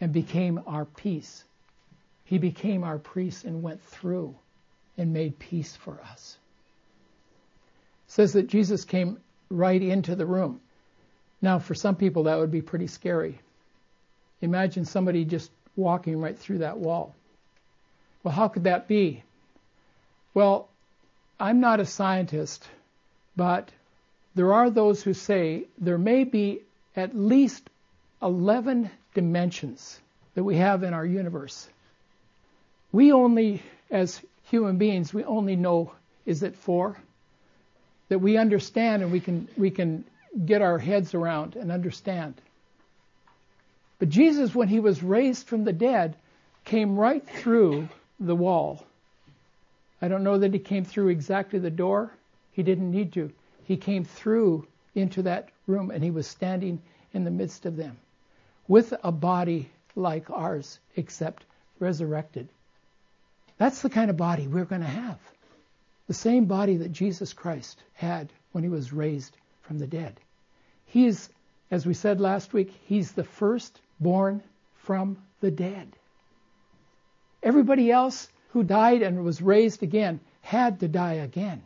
and 0.00 0.12
became 0.12 0.62
our 0.66 0.84
peace. 0.84 1.44
He 2.24 2.38
became 2.38 2.84
our 2.84 2.98
priest 2.98 3.44
and 3.44 3.62
went 3.62 3.82
through 3.82 4.34
and 4.96 5.12
made 5.12 5.38
peace 5.38 5.76
for 5.76 6.00
us. 6.10 6.38
It 8.06 8.12
says 8.12 8.32
that 8.34 8.46
Jesus 8.46 8.84
came 8.84 9.18
right 9.50 9.82
into 9.82 10.14
the 10.14 10.26
room. 10.26 10.60
Now, 11.42 11.58
for 11.58 11.74
some 11.74 11.96
people, 11.96 12.24
that 12.24 12.38
would 12.38 12.50
be 12.50 12.62
pretty 12.62 12.86
scary. 12.86 13.40
Imagine 14.40 14.84
somebody 14.84 15.24
just 15.24 15.50
walking 15.76 16.18
right 16.18 16.38
through 16.38 16.58
that 16.58 16.78
wall. 16.78 17.14
Well, 18.22 18.34
how 18.34 18.48
could 18.48 18.64
that 18.64 18.86
be? 18.86 19.22
Well, 20.34 20.68
I'm 21.38 21.60
not 21.60 21.80
a 21.80 21.86
scientist, 21.86 22.66
but 23.36 23.70
there 24.34 24.52
are 24.52 24.70
those 24.70 25.02
who 25.02 25.14
say 25.14 25.64
there 25.78 25.98
may 25.98 26.24
be 26.24 26.60
at 26.94 27.16
least 27.16 27.68
11 28.22 28.90
dimensions 29.14 29.98
that 30.34 30.44
we 30.44 30.56
have 30.56 30.82
in 30.82 30.92
our 30.92 31.04
universe. 31.04 31.68
We 32.92 33.12
only, 33.12 33.62
as 33.90 34.20
human 34.50 34.76
beings, 34.76 35.14
we 35.14 35.24
only 35.24 35.56
know 35.56 35.92
is 36.26 36.42
it 36.42 36.56
four? 36.56 36.96
That 38.08 38.18
we 38.18 38.36
understand 38.36 39.02
and 39.02 39.10
we 39.10 39.20
can 39.20 39.48
we 39.56 39.70
can 39.70 40.04
get 40.44 40.62
our 40.62 40.78
heads 40.78 41.14
around 41.14 41.56
and 41.56 41.72
understand. 41.72 42.34
But 43.98 44.08
Jesus, 44.08 44.54
when 44.54 44.68
he 44.68 44.80
was 44.80 45.02
raised 45.02 45.46
from 45.46 45.64
the 45.64 45.72
dead, 45.72 46.16
came 46.64 46.96
right 46.96 47.26
through 47.26 47.88
the 48.20 48.36
wall. 48.36 48.84
I 50.02 50.08
don't 50.08 50.24
know 50.24 50.38
that 50.38 50.52
he 50.52 50.60
came 50.60 50.84
through 50.84 51.08
exactly 51.08 51.58
the 51.58 51.70
door. 51.70 52.12
He 52.52 52.62
didn't 52.62 52.90
need 52.90 53.12
to. 53.14 53.32
He 53.64 53.76
came 53.76 54.04
through 54.04 54.66
into 54.94 55.22
that 55.22 55.48
room 55.66 55.90
and 55.90 56.04
he 56.04 56.10
was 56.10 56.26
standing 56.26 56.80
in 57.12 57.24
the 57.24 57.30
midst 57.30 57.66
of 57.66 57.76
them 57.76 57.96
with 58.68 58.92
a 59.02 59.10
body 59.10 59.68
like 59.96 60.30
ours, 60.30 60.78
except 60.96 61.44
resurrected. 61.78 62.48
That's 63.58 63.82
the 63.82 63.90
kind 63.90 64.10
of 64.10 64.16
body 64.16 64.46
we're 64.46 64.64
going 64.64 64.80
to 64.80 64.86
have. 64.86 65.18
The 66.06 66.14
same 66.14 66.46
body 66.46 66.76
that 66.76 66.92
Jesus 66.92 67.32
Christ 67.32 67.82
had 67.94 68.32
when 68.52 68.64
he 68.64 68.70
was 68.70 68.92
raised 68.92 69.36
from 69.62 69.78
the 69.78 69.86
dead. 69.86 70.18
He 70.86 71.06
is, 71.06 71.28
as 71.70 71.86
we 71.86 71.94
said 71.94 72.20
last 72.20 72.52
week, 72.52 72.72
he's 72.86 73.12
the 73.12 73.24
first 73.24 73.80
born 74.00 74.42
from 74.76 75.18
the 75.40 75.50
dead. 75.50 75.96
Everybody 77.42 77.90
else 77.90 78.28
who 78.50 78.62
died 78.62 79.02
and 79.02 79.24
was 79.24 79.40
raised 79.40 79.82
again 79.82 80.20
had 80.42 80.80
to 80.80 80.88
die 80.88 81.14
again. 81.14 81.62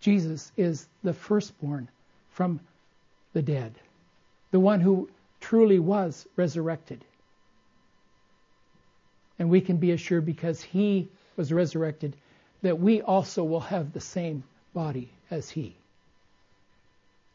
Jesus 0.00 0.50
is 0.56 0.88
the 1.02 1.12
firstborn 1.12 1.88
from 2.30 2.60
the 3.32 3.42
dead, 3.42 3.74
the 4.50 4.60
one 4.60 4.80
who 4.80 5.08
truly 5.40 5.78
was 5.78 6.26
resurrected. 6.36 7.04
And 9.38 9.50
we 9.50 9.60
can 9.60 9.76
be 9.76 9.92
assured 9.92 10.26
because 10.26 10.62
he 10.62 11.08
was 11.36 11.52
resurrected 11.52 12.16
that 12.62 12.78
we 12.78 13.00
also 13.00 13.44
will 13.44 13.60
have 13.60 13.92
the 13.92 14.00
same 14.00 14.42
body 14.74 15.10
as 15.30 15.48
he. 15.48 15.74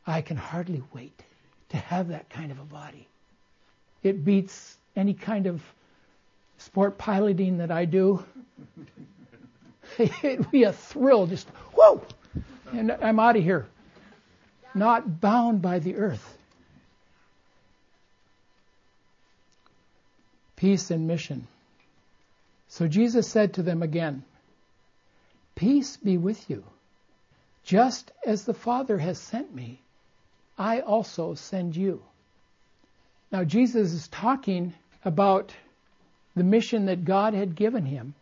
I 0.06 0.22
can 0.22 0.38
hardly 0.38 0.84
wait 0.94 1.24
to 1.70 1.78
have 1.78 2.10
that 2.10 2.30
kind 2.30 2.52
of 2.52 2.60
a 2.60 2.66
body. 2.66 3.08
It 4.04 4.24
beats 4.24 4.78
any 4.96 5.16
kind 5.16 5.48
of 5.48 5.64
sport 6.58 6.98
piloting 6.98 7.58
that 7.58 7.72
I 7.72 7.86
do. 7.86 8.24
It'd 9.98 10.52
be 10.52 10.64
a 10.64 10.74
thrill, 10.74 11.28
just 11.28 11.48
whoa, 11.74 12.02
and 12.72 12.92
I'm 12.92 13.20
out 13.20 13.38
of 13.38 13.44
here, 13.44 13.68
not 14.74 15.22
bound 15.22 15.62
by 15.62 15.80
the 15.80 15.96
earth. 15.96 16.38
Peace 20.56 20.90
and 20.92 21.08
mission. 21.08 21.48
So 22.68 22.88
Jesus 22.88 23.30
said 23.30 23.54
to 23.54 23.64
them 23.64 23.84
again, 23.84 24.24
Peace 25.56 25.98
be 25.98 26.18
with 26.18 26.50
you. 26.50 26.64
Just 27.64 28.12
as 28.26 28.44
the 28.44 28.54
Father 28.54 28.98
has 28.98 29.18
sent 29.18 29.54
me, 29.54 29.80
I 30.58 30.82
also 30.82 31.34
send 31.34 31.76
you. 31.76 32.04
Now, 33.32 33.44
Jesus 33.44 33.94
is 33.94 34.08
talking 34.08 34.74
about 35.04 35.54
the 36.36 36.44
mission 36.44 36.86
that 36.86 37.06
God 37.06 37.34
had 37.34 37.56
given 37.56 37.86
him, 37.86 38.14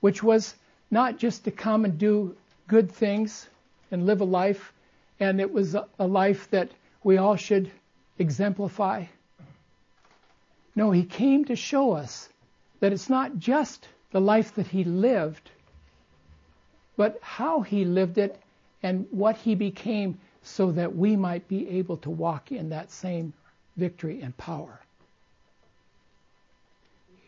which 0.00 0.22
was 0.22 0.54
not 0.90 1.18
just 1.18 1.44
to 1.44 1.50
come 1.50 1.84
and 1.84 1.98
do 1.98 2.36
good 2.68 2.90
things 2.90 3.48
and 3.90 4.06
live 4.06 4.20
a 4.20 4.24
life, 4.24 4.72
and 5.20 5.40
it 5.40 5.52
was 5.52 5.74
a 5.98 6.06
life 6.06 6.50
that 6.50 6.70
we 7.02 7.16
all 7.16 7.36
should 7.36 7.70
exemplify. 8.18 9.04
No, 10.74 10.90
he 10.90 11.04
came 11.04 11.44
to 11.46 11.56
show 11.56 11.92
us 11.92 12.28
that 12.80 12.92
it's 12.92 13.08
not 13.08 13.38
just 13.38 13.88
the 14.10 14.20
life 14.20 14.54
that 14.54 14.66
he 14.66 14.84
lived, 14.84 15.50
but 16.96 17.18
how 17.22 17.62
he 17.62 17.84
lived 17.84 18.18
it 18.18 18.40
and 18.82 19.06
what 19.10 19.36
he 19.36 19.54
became 19.54 20.18
so 20.42 20.70
that 20.72 20.94
we 20.94 21.16
might 21.16 21.48
be 21.48 21.68
able 21.68 21.96
to 21.98 22.10
walk 22.10 22.52
in 22.52 22.68
that 22.68 22.90
same 22.90 23.32
victory 23.76 24.20
and 24.22 24.36
power. 24.36 24.80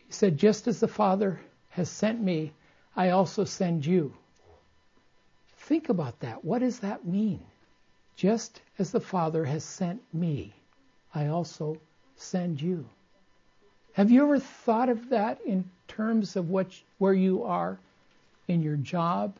He 0.09 0.13
said, 0.13 0.39
Just 0.39 0.67
as 0.67 0.79
the 0.79 0.87
Father 0.87 1.39
has 1.69 1.87
sent 1.87 2.19
me, 2.19 2.51
I 2.95 3.11
also 3.11 3.43
send 3.43 3.85
you. 3.85 4.11
Think 5.59 5.89
about 5.89 6.19
that. 6.21 6.43
What 6.43 6.59
does 6.59 6.79
that 6.79 7.05
mean? 7.05 7.39
Just 8.15 8.59
as 8.79 8.89
the 8.91 8.99
Father 8.99 9.45
has 9.45 9.63
sent 9.63 10.01
me, 10.11 10.51
I 11.13 11.27
also 11.27 11.77
send 12.15 12.59
you. 12.59 12.89
Have 13.93 14.09
you 14.09 14.23
ever 14.23 14.39
thought 14.39 14.89
of 14.89 15.09
that 15.09 15.41
in 15.45 15.69
terms 15.87 16.35
of 16.35 16.49
what, 16.49 16.67
where 16.97 17.13
you 17.13 17.43
are 17.43 17.77
in 18.47 18.63
your 18.63 18.77
job, 18.77 19.35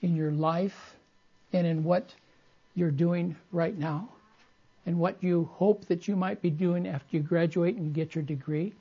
in 0.00 0.16
your 0.16 0.32
life, 0.32 0.96
and 1.52 1.66
in 1.66 1.84
what 1.84 2.14
you're 2.74 2.90
doing 2.90 3.36
right 3.52 3.76
now, 3.76 4.08
and 4.86 4.98
what 4.98 5.22
you 5.22 5.50
hope 5.52 5.84
that 5.84 6.08
you 6.08 6.16
might 6.16 6.40
be 6.40 6.48
doing 6.48 6.88
after 6.88 7.18
you 7.18 7.22
graduate 7.22 7.76
and 7.76 7.92
get 7.92 8.14
your 8.14 8.24
degree? 8.24 8.72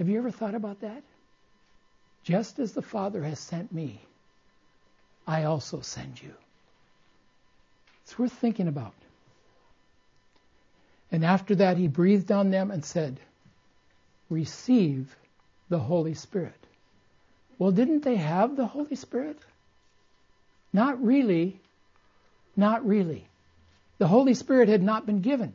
Have 0.00 0.08
you 0.08 0.16
ever 0.16 0.30
thought 0.30 0.54
about 0.54 0.80
that? 0.80 1.02
Just 2.24 2.58
as 2.58 2.72
the 2.72 2.80
Father 2.80 3.22
has 3.22 3.38
sent 3.38 3.70
me, 3.70 4.00
I 5.26 5.44
also 5.44 5.82
send 5.82 6.22
you. 6.22 6.32
It's 8.02 8.18
worth 8.18 8.32
thinking 8.32 8.66
about. 8.66 8.94
And 11.12 11.22
after 11.22 11.54
that, 11.56 11.76
he 11.76 11.86
breathed 11.86 12.32
on 12.32 12.50
them 12.50 12.70
and 12.70 12.82
said, 12.82 13.20
Receive 14.30 15.14
the 15.68 15.78
Holy 15.78 16.14
Spirit. 16.14 16.66
Well, 17.58 17.70
didn't 17.70 18.02
they 18.02 18.16
have 18.16 18.56
the 18.56 18.66
Holy 18.66 18.96
Spirit? 18.96 19.36
Not 20.72 21.04
really. 21.04 21.60
Not 22.56 22.86
really. 22.86 23.26
The 23.98 24.08
Holy 24.08 24.32
Spirit 24.32 24.70
had 24.70 24.82
not 24.82 25.04
been 25.04 25.20
given. 25.20 25.52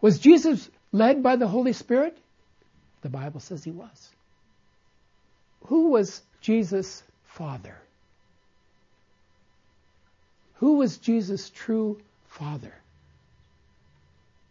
Was 0.00 0.20
Jesus 0.20 0.70
led 0.92 1.24
by 1.24 1.34
the 1.34 1.48
Holy 1.48 1.72
Spirit? 1.72 2.16
The 3.04 3.10
Bible 3.10 3.40
says 3.40 3.62
he 3.62 3.70
was. 3.70 4.08
Who 5.66 5.90
was 5.90 6.22
Jesus' 6.40 7.02
father? 7.26 7.76
Who 10.54 10.76
was 10.78 10.96
Jesus' 10.96 11.50
true 11.50 12.00
father? 12.28 12.72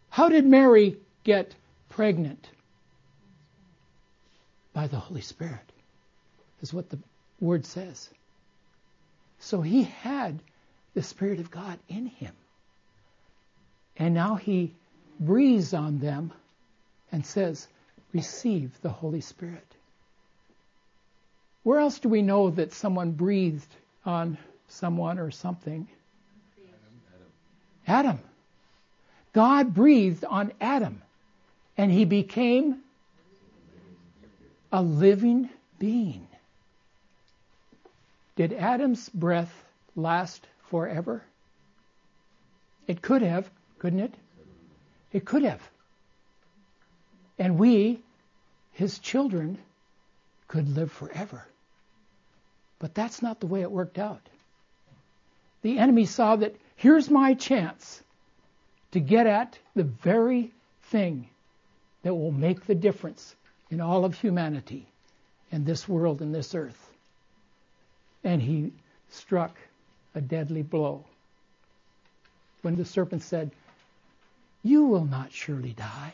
How 0.08 0.28
did 0.28 0.46
Mary 0.46 0.98
get 1.24 1.56
pregnant? 1.88 2.48
By 4.72 4.86
the 4.86 5.00
Holy 5.00 5.20
Spirit, 5.20 5.72
is 6.62 6.72
what 6.72 6.90
the 6.90 6.98
word 7.40 7.66
says. 7.66 8.08
So 9.40 9.62
he 9.62 9.82
had 9.82 10.38
the 10.94 11.02
Spirit 11.02 11.40
of 11.40 11.50
God 11.50 11.80
in 11.88 12.06
him. 12.06 12.34
And 13.96 14.14
now 14.14 14.36
he 14.36 14.76
breathes 15.18 15.74
on 15.74 15.98
them 15.98 16.32
and 17.10 17.26
says, 17.26 17.66
Receive 18.14 18.70
the 18.80 18.90
Holy 18.90 19.20
Spirit. 19.20 19.66
Where 21.64 21.80
else 21.80 21.98
do 21.98 22.08
we 22.08 22.22
know 22.22 22.50
that 22.50 22.72
someone 22.72 23.10
breathed 23.10 23.74
on 24.06 24.38
someone 24.68 25.18
or 25.18 25.32
something? 25.32 25.88
Adam. 27.86 28.14
Adam. 28.14 28.18
God 29.32 29.74
breathed 29.74 30.24
on 30.24 30.52
Adam, 30.60 31.02
and 31.76 31.90
he 31.90 32.04
became 32.04 32.76
a 34.70 34.80
living 34.80 35.50
being. 35.80 36.28
Did 38.36 38.52
Adam's 38.52 39.08
breath 39.08 39.52
last 39.96 40.46
forever? 40.70 41.22
It 42.86 43.02
could 43.02 43.22
have, 43.22 43.50
couldn't 43.80 44.00
it? 44.00 44.14
It 45.12 45.24
could 45.24 45.42
have. 45.42 45.60
And 47.38 47.58
we, 47.58 48.00
his 48.72 48.98
children, 48.98 49.58
could 50.48 50.68
live 50.68 50.92
forever. 50.92 51.44
But 52.78 52.94
that's 52.94 53.22
not 53.22 53.40
the 53.40 53.46
way 53.46 53.62
it 53.62 53.70
worked 53.70 53.98
out. 53.98 54.20
The 55.62 55.78
enemy 55.78 56.04
saw 56.04 56.36
that 56.36 56.54
here's 56.76 57.10
my 57.10 57.34
chance 57.34 58.02
to 58.92 59.00
get 59.00 59.26
at 59.26 59.58
the 59.74 59.84
very 59.84 60.52
thing 60.84 61.28
that 62.02 62.14
will 62.14 62.32
make 62.32 62.66
the 62.66 62.74
difference 62.74 63.34
in 63.70 63.80
all 63.80 64.04
of 64.04 64.14
humanity 64.14 64.86
and 65.50 65.64
this 65.64 65.88
world 65.88 66.20
and 66.20 66.34
this 66.34 66.54
earth. 66.54 66.90
And 68.22 68.40
he 68.40 68.72
struck 69.10 69.56
a 70.14 70.20
deadly 70.20 70.62
blow. 70.62 71.04
When 72.62 72.76
the 72.76 72.84
serpent 72.84 73.22
said, 73.22 73.50
You 74.62 74.84
will 74.84 75.04
not 75.04 75.32
surely 75.32 75.72
die. 75.72 76.12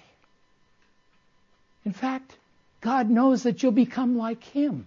In 1.85 1.93
fact, 1.93 2.37
God 2.81 3.11
knows 3.11 3.43
that 3.43 3.63
you'll 3.63 3.73
become 3.73 4.17
like 4.17 4.43
him. 4.45 4.87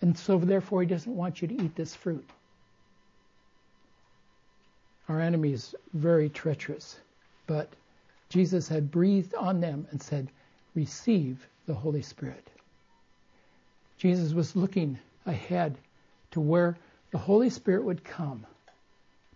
And 0.00 0.16
so, 0.16 0.38
therefore, 0.38 0.82
he 0.82 0.86
doesn't 0.86 1.16
want 1.16 1.40
you 1.40 1.48
to 1.48 1.62
eat 1.62 1.74
this 1.74 1.94
fruit. 1.94 2.28
Our 5.08 5.20
enemy 5.20 5.52
is 5.52 5.74
very 5.94 6.28
treacherous, 6.28 6.98
but 7.46 7.68
Jesus 8.28 8.68
had 8.68 8.90
breathed 8.90 9.34
on 9.34 9.60
them 9.60 9.86
and 9.90 10.02
said, 10.02 10.28
Receive 10.74 11.46
the 11.66 11.74
Holy 11.74 12.02
Spirit. 12.02 12.46
Jesus 13.98 14.32
was 14.32 14.56
looking 14.56 14.98
ahead 15.24 15.78
to 16.32 16.40
where 16.40 16.76
the 17.12 17.18
Holy 17.18 17.50
Spirit 17.50 17.84
would 17.84 18.04
come 18.04 18.44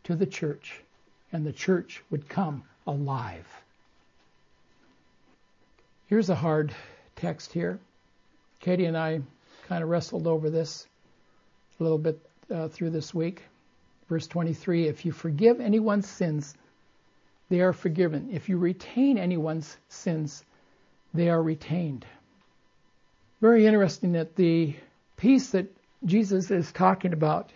to 0.05 0.15
the 0.17 0.27
church 0.27 0.81
and 1.33 1.47
the 1.47 1.53
church 1.53 2.03
would 2.11 2.29
come 2.29 2.65
alive. 2.87 3.47
Here's 6.11 6.29
a 6.29 6.35
hard 6.35 6.75
text 7.15 7.53
here. 7.53 7.79
Katie 8.59 8.87
and 8.87 8.99
I 8.99 9.21
kind 9.69 9.85
of 9.85 9.89
wrestled 9.89 10.27
over 10.27 10.51
this 10.51 10.89
a 11.79 11.85
little 11.85 11.99
bit 11.99 12.19
uh, 12.53 12.67
through 12.67 12.91
this 12.91 13.15
week. 13.15 13.45
Verse 14.09 14.27
23 14.27 14.89
If 14.89 15.05
you 15.07 15.13
forgive 15.13 15.61
anyone's 15.61 16.09
sins, 16.09 16.57
they 17.49 17.61
are 17.61 17.73
forgiven. 17.73 18.31
If 18.33 18.49
you 18.49 18.59
retain 18.59 19.19
anyone's 19.19 19.77
sins, 19.89 20.45
they 21.15 21.29
are 21.31 21.41
retained. 21.41 22.05
Very 23.41 23.65
interesting 23.65 24.11
that 24.15 24.35
the 24.35 24.75
peace 25.17 25.51
that 25.51 25.73
Jesus 26.05 26.51
is 26.51 26.73
talking 26.73 27.13
about, 27.13 27.53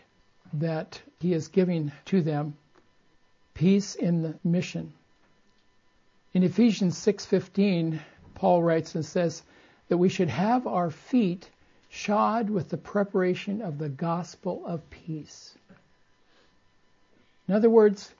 that 0.52 1.02
he 1.18 1.32
is 1.32 1.48
giving 1.48 1.90
to 2.04 2.22
them, 2.22 2.56
peace 3.52 3.96
in 3.96 4.22
the 4.22 4.38
mission. 4.44 4.92
In 6.34 6.44
Ephesians 6.44 6.96
6:15, 6.96 7.98
Paul 8.34 8.62
writes 8.62 8.94
and 8.94 9.04
says 9.04 9.42
that 9.88 9.98
we 9.98 10.08
should 10.08 10.28
have 10.28 10.66
our 10.66 10.90
feet 10.90 11.48
shod 11.88 12.50
with 12.50 12.68
the 12.68 12.76
preparation 12.76 13.62
of 13.62 13.78
the 13.78 13.88
gospel 13.88 14.62
of 14.66 14.88
peace. 14.90 15.56
In 17.46 17.54
other 17.54 17.70
words, 17.70 18.12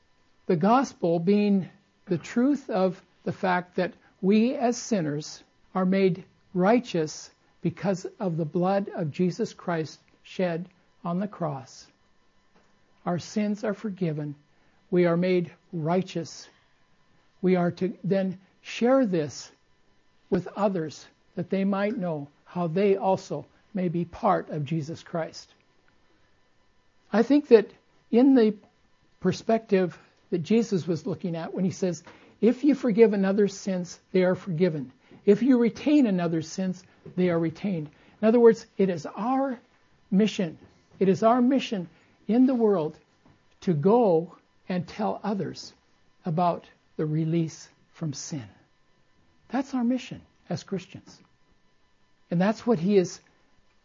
the 0.46 0.57
gospel 0.57 1.18
being 1.18 1.68
the 2.07 2.18
truth 2.18 2.68
of 2.70 3.03
the 3.24 3.33
fact 3.33 3.77
that 3.77 3.94
we 4.20 4.55
as 4.55 4.77
sinners 4.77 5.42
are 5.74 5.87
made 5.87 6.24
righteous 6.53 7.31
because 7.62 8.07
of 8.20 8.37
the 8.37 8.44
blood 8.44 8.90
of 8.94 9.11
Jesus 9.11 9.55
Christ 9.55 9.98
shed 10.22 10.68
on 11.05 11.18
the 11.18 11.29
cross. 11.29 11.87
Our 13.07 13.18
sins 13.18 13.64
are 13.64 13.74
forgiven. 13.74 14.35
We 14.90 15.07
are 15.07 15.16
made 15.16 15.50
righteous. 15.72 16.48
We 17.42 17.57
are 17.57 17.70
to 17.72 17.92
then 18.05 18.38
share 18.62 19.05
this 19.05 19.50
with 20.30 20.48
others 20.56 21.06
that 21.37 21.50
they 21.50 21.64
might 21.64 21.96
know 21.96 22.28
how 22.44 22.66
they 22.66 22.96
also 22.96 23.44
may 23.72 23.88
be 23.88 24.04
part 24.04 24.50
of 24.50 24.64
Jesus 24.64 25.02
Christ. 25.02 25.48
I 27.12 27.22
think 27.22 27.48
that 27.48 27.70
in 28.10 28.34
the 28.34 28.54
perspective 29.20 29.98
that 30.30 30.42
Jesus 30.42 30.87
was 30.87 31.06
looking 31.06 31.37
at 31.37 31.54
when 31.54 31.64
he 31.64 31.70
says, 31.70 32.02
If 32.40 32.64
you 32.64 32.74
forgive 32.74 33.12
another's 33.12 33.56
sins, 33.56 33.98
they 34.12 34.22
are 34.22 34.34
forgiven. 34.34 34.92
If 35.26 35.42
you 35.42 35.58
retain 35.58 36.06
another's 36.06 36.48
sins, 36.48 36.82
they 37.16 37.30
are 37.30 37.38
retained. 37.38 37.88
In 38.20 38.28
other 38.28 38.40
words, 38.40 38.66
it 38.78 38.90
is 38.90 39.06
our 39.16 39.58
mission. 40.10 40.58
It 40.98 41.08
is 41.08 41.22
our 41.22 41.40
mission 41.40 41.88
in 42.28 42.46
the 42.46 42.54
world 42.54 42.96
to 43.62 43.74
go 43.74 44.37
and 44.68 44.87
tell 44.87 45.20
others 45.22 45.72
about 46.24 46.66
the 46.96 47.06
release 47.06 47.68
from 47.92 48.12
sin. 48.12 48.44
That's 49.54 49.72
our 49.72 49.84
mission 49.84 50.20
as 50.50 50.64
Christians. 50.64 51.16
And 52.28 52.40
that's 52.40 52.66
what 52.66 52.80
he 52.80 52.96
is, 52.96 53.20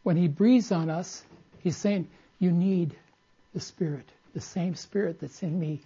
when 0.01 0.17
he 0.17 0.27
breathes 0.27 0.71
on 0.71 0.89
us, 0.89 1.21
he's 1.60 1.77
saying, 1.77 2.08
You 2.39 2.49
need 2.49 2.95
the 3.53 3.60
Spirit, 3.60 4.10
the 4.34 4.41
same 4.41 4.73
Spirit 4.73 5.19
that's 5.19 5.43
in 5.43 5.60
me. 5.60 5.82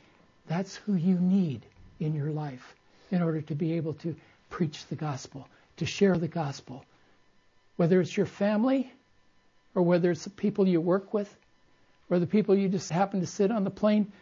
That's 0.47 0.77
who 0.77 0.93
you 0.93 1.19
need 1.19 1.65
in 1.99 2.15
your 2.15 2.29
life 2.29 2.75
in 3.11 3.21
order 3.21 3.41
to 3.41 3.55
be 3.55 3.73
able 3.73 3.95
to 3.95 4.15
preach 4.49 4.85
the 4.85 4.95
gospel, 4.95 5.49
to 5.75 5.85
share 5.85 6.17
the 6.17 6.29
gospel. 6.29 6.85
Whether 7.75 7.99
it's 7.99 8.15
your 8.15 8.25
family, 8.25 8.89
or 9.75 9.83
whether 9.83 10.11
it's 10.11 10.23
the 10.23 10.29
people 10.29 10.65
you 10.65 10.79
work 10.79 11.13
with, 11.13 11.35
or 12.09 12.19
the 12.19 12.25
people 12.25 12.55
you 12.55 12.69
just 12.69 12.89
happen 12.89 13.19
to 13.19 13.27
sit 13.27 13.51
on 13.51 13.65
the 13.65 13.69
plane 13.69 14.13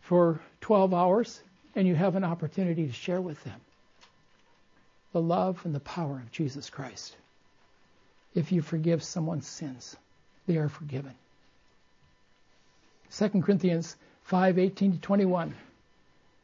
for 0.00 0.40
12 0.62 0.94
hours 0.94 1.38
and 1.76 1.86
you 1.86 1.94
have 1.96 2.16
an 2.16 2.24
opportunity 2.24 2.86
to 2.86 2.94
share 2.94 3.20
with 3.20 3.44
them 3.44 3.60
the 5.12 5.20
love 5.20 5.64
and 5.64 5.74
the 5.74 5.80
power 5.80 6.16
of 6.16 6.32
Jesus 6.32 6.70
Christ. 6.70 7.16
If 8.34 8.50
you 8.50 8.62
forgive 8.62 9.02
someone's 9.02 9.46
sins, 9.46 9.96
they 10.46 10.56
are 10.56 10.68
forgiven. 10.68 11.14
2 13.10 13.42
Corinthians 13.42 13.96
5:18 14.28 14.92
to 14.92 14.98
21. 14.98 15.54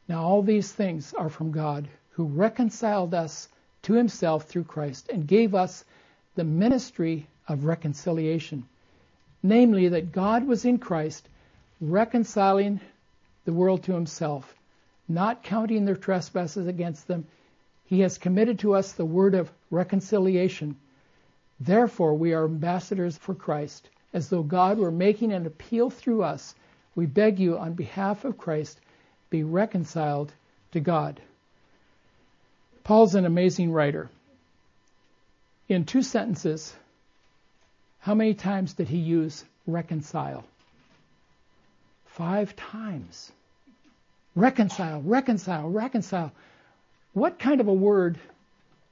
Now 0.07 0.22
all 0.22 0.42
these 0.42 0.70
things 0.70 1.14
are 1.14 1.31
from 1.31 1.50
God, 1.50 1.88
who 2.11 2.24
reconciled 2.24 3.14
us 3.14 3.48
to 3.83 3.94
himself 3.94 4.44
through 4.44 4.64
Christ 4.64 5.09
and 5.09 5.26
gave 5.26 5.54
us 5.54 5.85
the 6.35 6.44
ministry 6.44 7.26
of 7.46 7.64
reconciliation, 7.64 8.66
namely 9.42 9.88
that 9.88 10.12
God 10.12 10.46
was 10.46 10.64
in 10.64 10.78
Christ 10.78 11.28
reconciling 11.81 12.81
the 13.44 13.52
world 13.52 13.85
to 13.85 13.94
himself, 13.94 14.54
not 15.09 15.42
counting 15.42 15.85
their 15.85 15.96
trespasses 15.96 16.66
against 16.66 17.07
them. 17.07 17.26
He 17.88 18.01
has 18.01 18.18
committed 18.18 18.59
to 18.59 18.74
us 18.74 18.92
the 18.92 19.07
word 19.07 19.35
of 19.35 19.51
reconciliation. 19.70 20.77
Therefore, 21.59 22.14
we 22.14 22.35
are 22.35 22.44
ambassadors 22.44 23.16
for 23.16 23.35
Christ, 23.35 23.88
as 24.12 24.29
though 24.29 24.42
God 24.42 24.77
were 24.77 24.90
making 24.90 25.33
an 25.33 25.46
appeal 25.46 25.88
through 25.88 26.22
us. 26.22 26.55
We 26.94 27.07
beg 27.07 27.38
you, 27.38 27.57
on 27.57 27.72
behalf 27.72 28.27
of 28.27 28.37
Christ, 28.37 28.79
be 29.31 29.42
reconciled 29.42 30.31
to 30.72 30.81
God. 30.81 31.18
Paul's 32.85 33.14
an 33.14 33.24
amazing 33.24 33.72
writer. 33.72 34.11
In 35.66 35.87
two 35.87 36.03
sentences, 36.03 36.77
how 38.01 38.14
many 38.14 38.35
times 38.35 38.74
did 38.74 38.88
he 38.88 38.98
use 38.98 39.46
reconcile? 39.66 40.44
Five 42.05 42.55
times. 42.55 43.33
Reconcile, 44.35 45.01
reconcile, 45.01 45.70
reconcile. 45.70 46.33
What 47.12 47.38
kind 47.38 47.61
of 47.61 47.68
a 47.68 47.73
word 47.73 48.18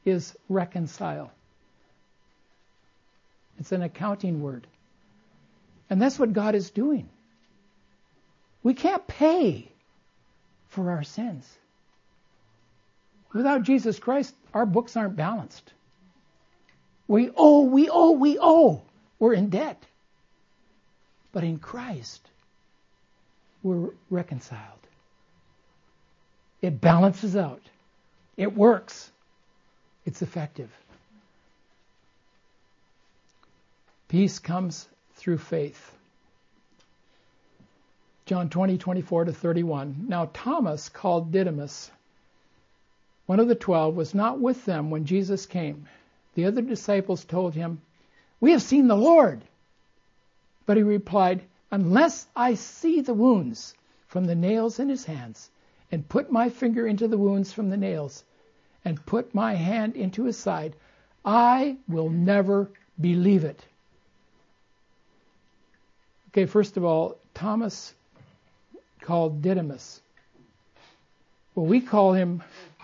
is 0.04 0.36
reconcile? 0.48 1.30
It's 3.58 3.72
an 3.72 3.82
accounting 3.82 4.42
word. 4.42 4.66
And 5.88 6.00
that's 6.00 6.18
what 6.18 6.32
God 6.32 6.54
is 6.54 6.70
doing. 6.70 7.08
We 8.62 8.74
can't 8.74 9.06
pay 9.06 9.68
for 10.68 10.90
our 10.90 11.04
sins. 11.04 11.48
Without 13.32 13.62
Jesus 13.62 13.98
Christ, 13.98 14.34
our 14.52 14.66
books 14.66 14.96
aren't 14.96 15.16
balanced. 15.16 15.72
We 17.08 17.30
owe, 17.36 17.62
we 17.62 17.88
owe, 17.88 18.12
we 18.12 18.38
owe. 18.40 18.82
We're 19.18 19.34
in 19.34 19.50
debt. 19.50 19.82
But 21.32 21.44
in 21.44 21.58
Christ, 21.58 22.26
we're 23.62 23.90
reconciled. 24.10 24.60
It 26.62 26.80
balances 26.80 27.36
out. 27.36 27.62
It 28.36 28.54
works. 28.54 29.10
It's 30.04 30.22
effective. 30.22 30.70
Peace 34.08 34.38
comes 34.38 34.88
through 35.14 35.38
faith. 35.38 35.92
John 38.26 38.48
20, 38.48 38.78
24 38.78 39.26
to 39.26 39.32
31. 39.32 40.06
Now 40.08 40.30
Thomas, 40.32 40.88
called 40.88 41.32
Didymus, 41.32 41.90
one 43.26 43.40
of 43.40 43.48
the 43.48 43.54
twelve, 43.54 43.96
was 43.96 44.14
not 44.14 44.40
with 44.40 44.64
them 44.64 44.90
when 44.90 45.04
Jesus 45.04 45.46
came. 45.46 45.88
The 46.34 46.44
other 46.44 46.62
disciples 46.62 47.24
told 47.24 47.54
him, 47.54 47.80
We 48.40 48.52
have 48.52 48.62
seen 48.62 48.86
the 48.86 48.96
Lord. 48.96 49.42
But 50.64 50.76
he 50.76 50.82
replied, 50.82 51.42
Unless 51.70 52.26
I 52.36 52.54
see 52.54 53.00
the 53.00 53.14
wounds 53.14 53.74
from 54.06 54.26
the 54.26 54.36
nails 54.36 54.78
in 54.78 54.88
his 54.88 55.04
hands 55.04 55.50
and 55.90 56.08
put 56.08 56.30
my 56.30 56.48
finger 56.48 56.86
into 56.86 57.08
the 57.08 57.18
wounds 57.18 57.52
from 57.52 57.70
the 57.70 57.76
nails, 57.76 58.24
and 58.84 59.04
put 59.06 59.34
my 59.34 59.54
hand 59.54 59.96
into 59.96 60.24
his 60.24 60.36
side, 60.36 60.74
I 61.24 61.76
will 61.88 62.10
never 62.10 62.70
believe 63.00 63.44
it. 63.44 63.64
Okay, 66.28 66.46
first 66.46 66.76
of 66.76 66.84
all, 66.84 67.16
Thomas 67.34 67.94
called 69.00 69.42
Didymus. 69.42 70.00
Well, 71.54 71.66
we 71.66 71.80
call 71.80 72.12
him 72.12 72.42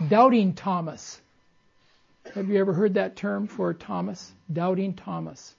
Doubting 0.08 0.54
Thomas. 0.54 1.20
Have 2.34 2.48
you 2.48 2.58
ever 2.58 2.72
heard 2.72 2.94
that 2.94 3.16
term 3.16 3.46
for 3.46 3.74
Thomas? 3.74 4.32
Doubting 4.52 4.94
Thomas. 4.94 5.54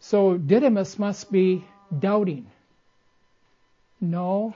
So 0.00 0.36
Didymus 0.36 0.98
must 0.98 1.30
be 1.30 1.64
doubting. 1.96 2.46
No, 4.00 4.54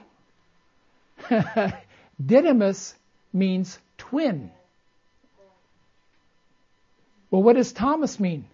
Didymus 2.25 2.95
means 3.33 3.79
twin. 3.97 4.51
Well, 7.29 7.43
what 7.43 7.55
does 7.55 7.71
Thomas 7.71 8.19
mean? 8.19 8.45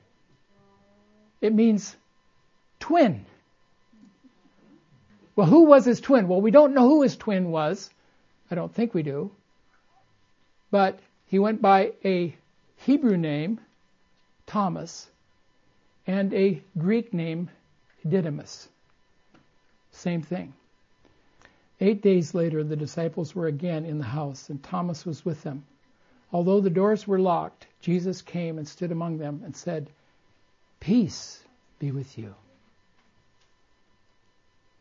It 1.41 1.53
means 1.53 1.95
twin. 2.79 3.25
Well, 5.35 5.47
who 5.47 5.65
was 5.65 5.85
his 5.85 6.01
twin? 6.01 6.27
Well, 6.27 6.41
we 6.41 6.51
don't 6.51 6.73
know 6.73 6.87
who 6.87 7.01
his 7.03 7.15
twin 7.15 7.51
was. 7.51 7.89
I 8.49 8.55
don't 8.55 8.73
think 8.73 8.93
we 8.93 9.03
do. 9.03 9.31
But 10.71 10.99
he 11.27 11.39
went 11.39 11.61
by 11.61 11.93
a 12.03 12.35
Hebrew 12.77 13.17
name, 13.17 13.59
Thomas, 14.45 15.07
and 16.05 16.33
a 16.33 16.61
Greek 16.77 17.13
name, 17.13 17.49
Didymus. 18.07 18.67
Same 19.91 20.21
thing. 20.21 20.53
Eight 21.79 22.01
days 22.01 22.33
later, 22.33 22.63
the 22.63 22.75
disciples 22.75 23.35
were 23.35 23.45
again 23.45 23.85
in 23.85 23.99
the 23.99 24.05
house, 24.05 24.49
and 24.49 24.61
Thomas 24.63 25.05
was 25.05 25.23
with 25.23 25.43
them. 25.43 25.63
Although 26.31 26.59
the 26.59 26.71
doors 26.71 27.07
were 27.07 27.19
locked, 27.19 27.67
Jesus 27.81 28.21
came 28.23 28.57
and 28.57 28.67
stood 28.67 28.91
among 28.91 29.19
them 29.19 29.41
and 29.45 29.55
said, 29.55 29.89
Peace 30.79 31.43
be 31.77 31.91
with 31.91 32.17
you. 32.17 32.33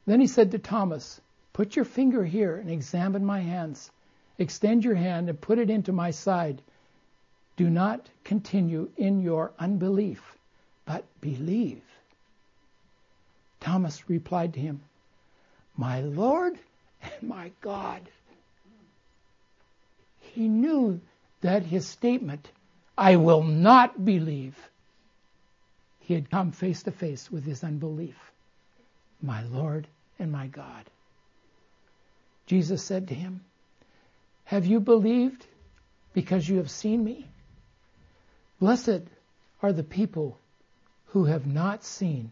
Then 0.07 0.21
he 0.21 0.27
said 0.27 0.51
to 0.53 0.59
Thomas, 0.59 1.21
Put 1.53 1.77
your 1.77 1.85
finger 1.85 2.25
here 2.25 2.57
and 2.57 2.71
examine 2.71 3.25
my 3.25 3.41
hands. 3.41 3.91
Extend 4.39 4.85
your 4.85 4.95
hand 4.95 5.29
and 5.29 5.41
put 5.41 5.59
it 5.59 5.69
into 5.69 5.93
my 5.93 6.11
side. 6.11 6.63
Do 7.57 7.69
not 7.69 8.09
continue 8.25 8.91
in 8.97 9.21
your 9.21 9.53
unbelief, 9.59 10.37
but 10.87 11.05
believe. 11.21 11.83
Thomas 13.61 14.09
replied 14.09 14.55
to 14.55 14.61
him, 14.61 14.81
My 15.77 16.01
Lord 16.01 16.59
my 17.23 17.51
God. 17.61 18.01
He 20.21 20.49
knew 20.49 21.01
that 21.41 21.63
his 21.63 21.87
statement, 21.87 22.51
I 22.97 23.17
will 23.17 23.43
not 23.43 24.05
believe, 24.05 24.57
he 26.01 26.15
had 26.15 26.31
come 26.31 26.53
face 26.53 26.83
to 26.85 26.91
face 26.91 27.31
with 27.31 27.45
his 27.45 27.65
unbelief. 27.65 28.17
My 29.23 29.43
Lord 29.45 29.87
and 30.19 30.31
my 30.31 30.47
God. 30.47 30.85
Jesus 32.47 32.83
said 32.83 33.09
to 33.09 33.15
him, 33.15 33.41
Have 34.45 34.67
you 34.67 34.79
believed 34.79 35.47
because 36.13 36.49
you 36.49 36.59
have 36.59 36.71
seen 36.71 37.03
me? 37.03 37.27
Blessed 38.61 39.03
are 39.63 39.73
the 39.73 39.83
people 39.83 40.39
who 41.07 41.25
have 41.25 41.47
not 41.47 41.85
seen 41.85 42.31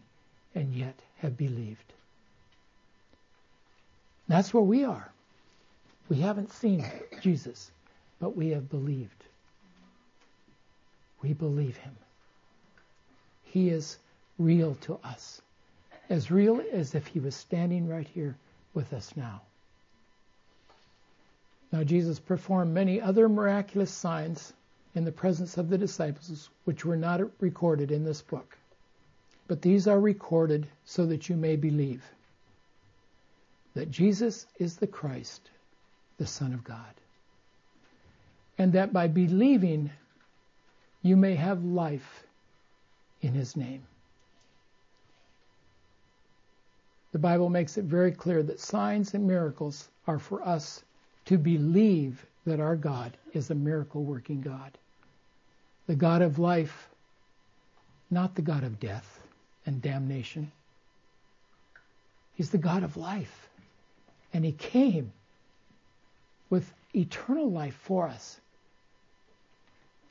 and 0.53 0.73
yet 0.73 0.99
have 1.17 1.35
believed. 1.35 1.93
That's 4.27 4.53
where 4.53 4.63
we 4.63 4.83
are. 4.83 5.11
We 6.09 6.17
haven't 6.17 6.51
seen 6.51 6.85
Jesus, 7.21 7.71
but 8.19 8.35
we 8.35 8.49
have 8.49 8.69
believed. 8.69 9.23
We 11.21 11.33
believe 11.33 11.77
him. 11.77 11.95
He 13.43 13.69
is 13.69 13.97
real 14.37 14.75
to 14.81 14.99
us, 15.03 15.41
as 16.09 16.31
real 16.31 16.61
as 16.71 16.95
if 16.95 17.07
he 17.07 17.19
was 17.19 17.35
standing 17.35 17.87
right 17.87 18.07
here 18.07 18.35
with 18.73 18.93
us 18.93 19.15
now. 19.15 19.41
Now, 21.71 21.83
Jesus 21.83 22.19
performed 22.19 22.73
many 22.73 23.01
other 23.01 23.27
miraculous 23.27 23.91
signs 23.91 24.53
in 24.93 25.03
the 25.03 25.11
presence 25.11 25.57
of 25.57 25.69
the 25.69 25.77
disciples, 25.77 26.49
which 26.63 26.85
were 26.85 26.97
not 26.97 27.21
recorded 27.41 27.91
in 27.91 28.03
this 28.03 28.21
book. 28.21 28.57
But 29.47 29.61
these 29.61 29.87
are 29.87 29.99
recorded 29.99 30.67
so 30.85 31.05
that 31.07 31.29
you 31.29 31.35
may 31.35 31.55
believe 31.55 32.03
that 33.75 33.91
Jesus 33.91 34.47
is 34.57 34.77
the 34.77 34.87
Christ, 34.87 35.41
the 36.17 36.25
Son 36.25 36.53
of 36.53 36.63
God. 36.63 36.79
And 38.57 38.73
that 38.73 38.93
by 38.93 39.07
believing, 39.07 39.91
you 41.01 41.17
may 41.17 41.35
have 41.35 41.63
life 41.63 42.23
in 43.21 43.33
His 43.33 43.55
name. 43.55 43.83
The 47.11 47.19
Bible 47.19 47.49
makes 47.49 47.77
it 47.77 47.85
very 47.85 48.11
clear 48.11 48.43
that 48.43 48.59
signs 48.59 49.13
and 49.13 49.27
miracles 49.27 49.87
are 50.07 50.19
for 50.19 50.41
us 50.41 50.83
to 51.25 51.37
believe 51.37 52.25
that 52.45 52.59
our 52.59 52.75
God 52.75 53.15
is 53.33 53.49
a 53.49 53.55
miracle 53.55 54.03
working 54.03 54.41
God. 54.41 54.77
The 55.87 55.95
God 55.95 56.21
of 56.21 56.39
life, 56.39 56.89
not 58.09 58.35
the 58.35 58.41
God 58.41 58.63
of 58.63 58.79
death 58.79 59.19
and 59.65 59.81
damnation. 59.81 60.51
He's 62.35 62.49
the 62.49 62.57
God 62.57 62.83
of 62.83 62.97
life. 62.97 63.49
And 64.35 64.43
he 64.43 64.51
came 64.51 65.13
with 66.49 66.69
eternal 66.93 67.49
life 67.49 67.79
for 67.83 68.09
us. 68.09 68.37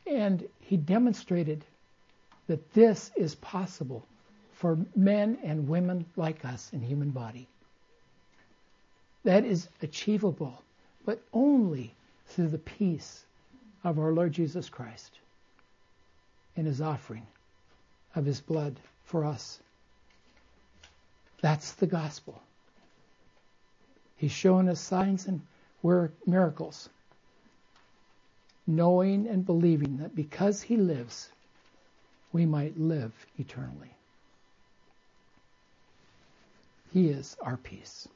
And 0.06 0.48
he 0.60 0.78
demonstrated 0.78 1.62
that 2.46 2.72
this 2.72 3.10
is 3.16 3.34
possible 3.34 4.02
for 4.54 4.78
men 4.96 5.36
and 5.44 5.68
women 5.68 6.06
like 6.16 6.42
us 6.42 6.70
in 6.72 6.80
human 6.80 7.10
body. 7.10 7.46
That 9.24 9.44
is 9.44 9.68
achievable, 9.82 10.58
but 11.04 11.20
only 11.34 11.92
through 12.28 12.48
the 12.48 12.56
peace 12.56 13.26
of 13.84 13.98
our 13.98 14.10
Lord 14.10 14.32
Jesus 14.32 14.70
Christ 14.70 15.18
and 16.56 16.66
his 16.66 16.80
offering 16.80 17.26
of 18.14 18.24
his 18.24 18.40
blood 18.40 18.80
for 19.04 19.26
us. 19.26 19.58
That's 21.42 21.72
the 21.72 21.86
gospel. 21.86 22.40
He's 24.24 24.32
showing 24.32 24.70
us 24.70 24.80
signs 24.80 25.26
and 25.26 25.42
miracles, 26.26 26.88
knowing 28.66 29.26
and 29.28 29.44
believing 29.44 29.98
that 29.98 30.16
because 30.16 30.62
He 30.62 30.78
lives, 30.78 31.28
we 32.32 32.46
might 32.46 32.80
live 32.80 33.12
eternally. 33.36 33.90
He 36.90 37.10
is 37.10 37.36
our 37.42 37.58
peace. 37.58 38.08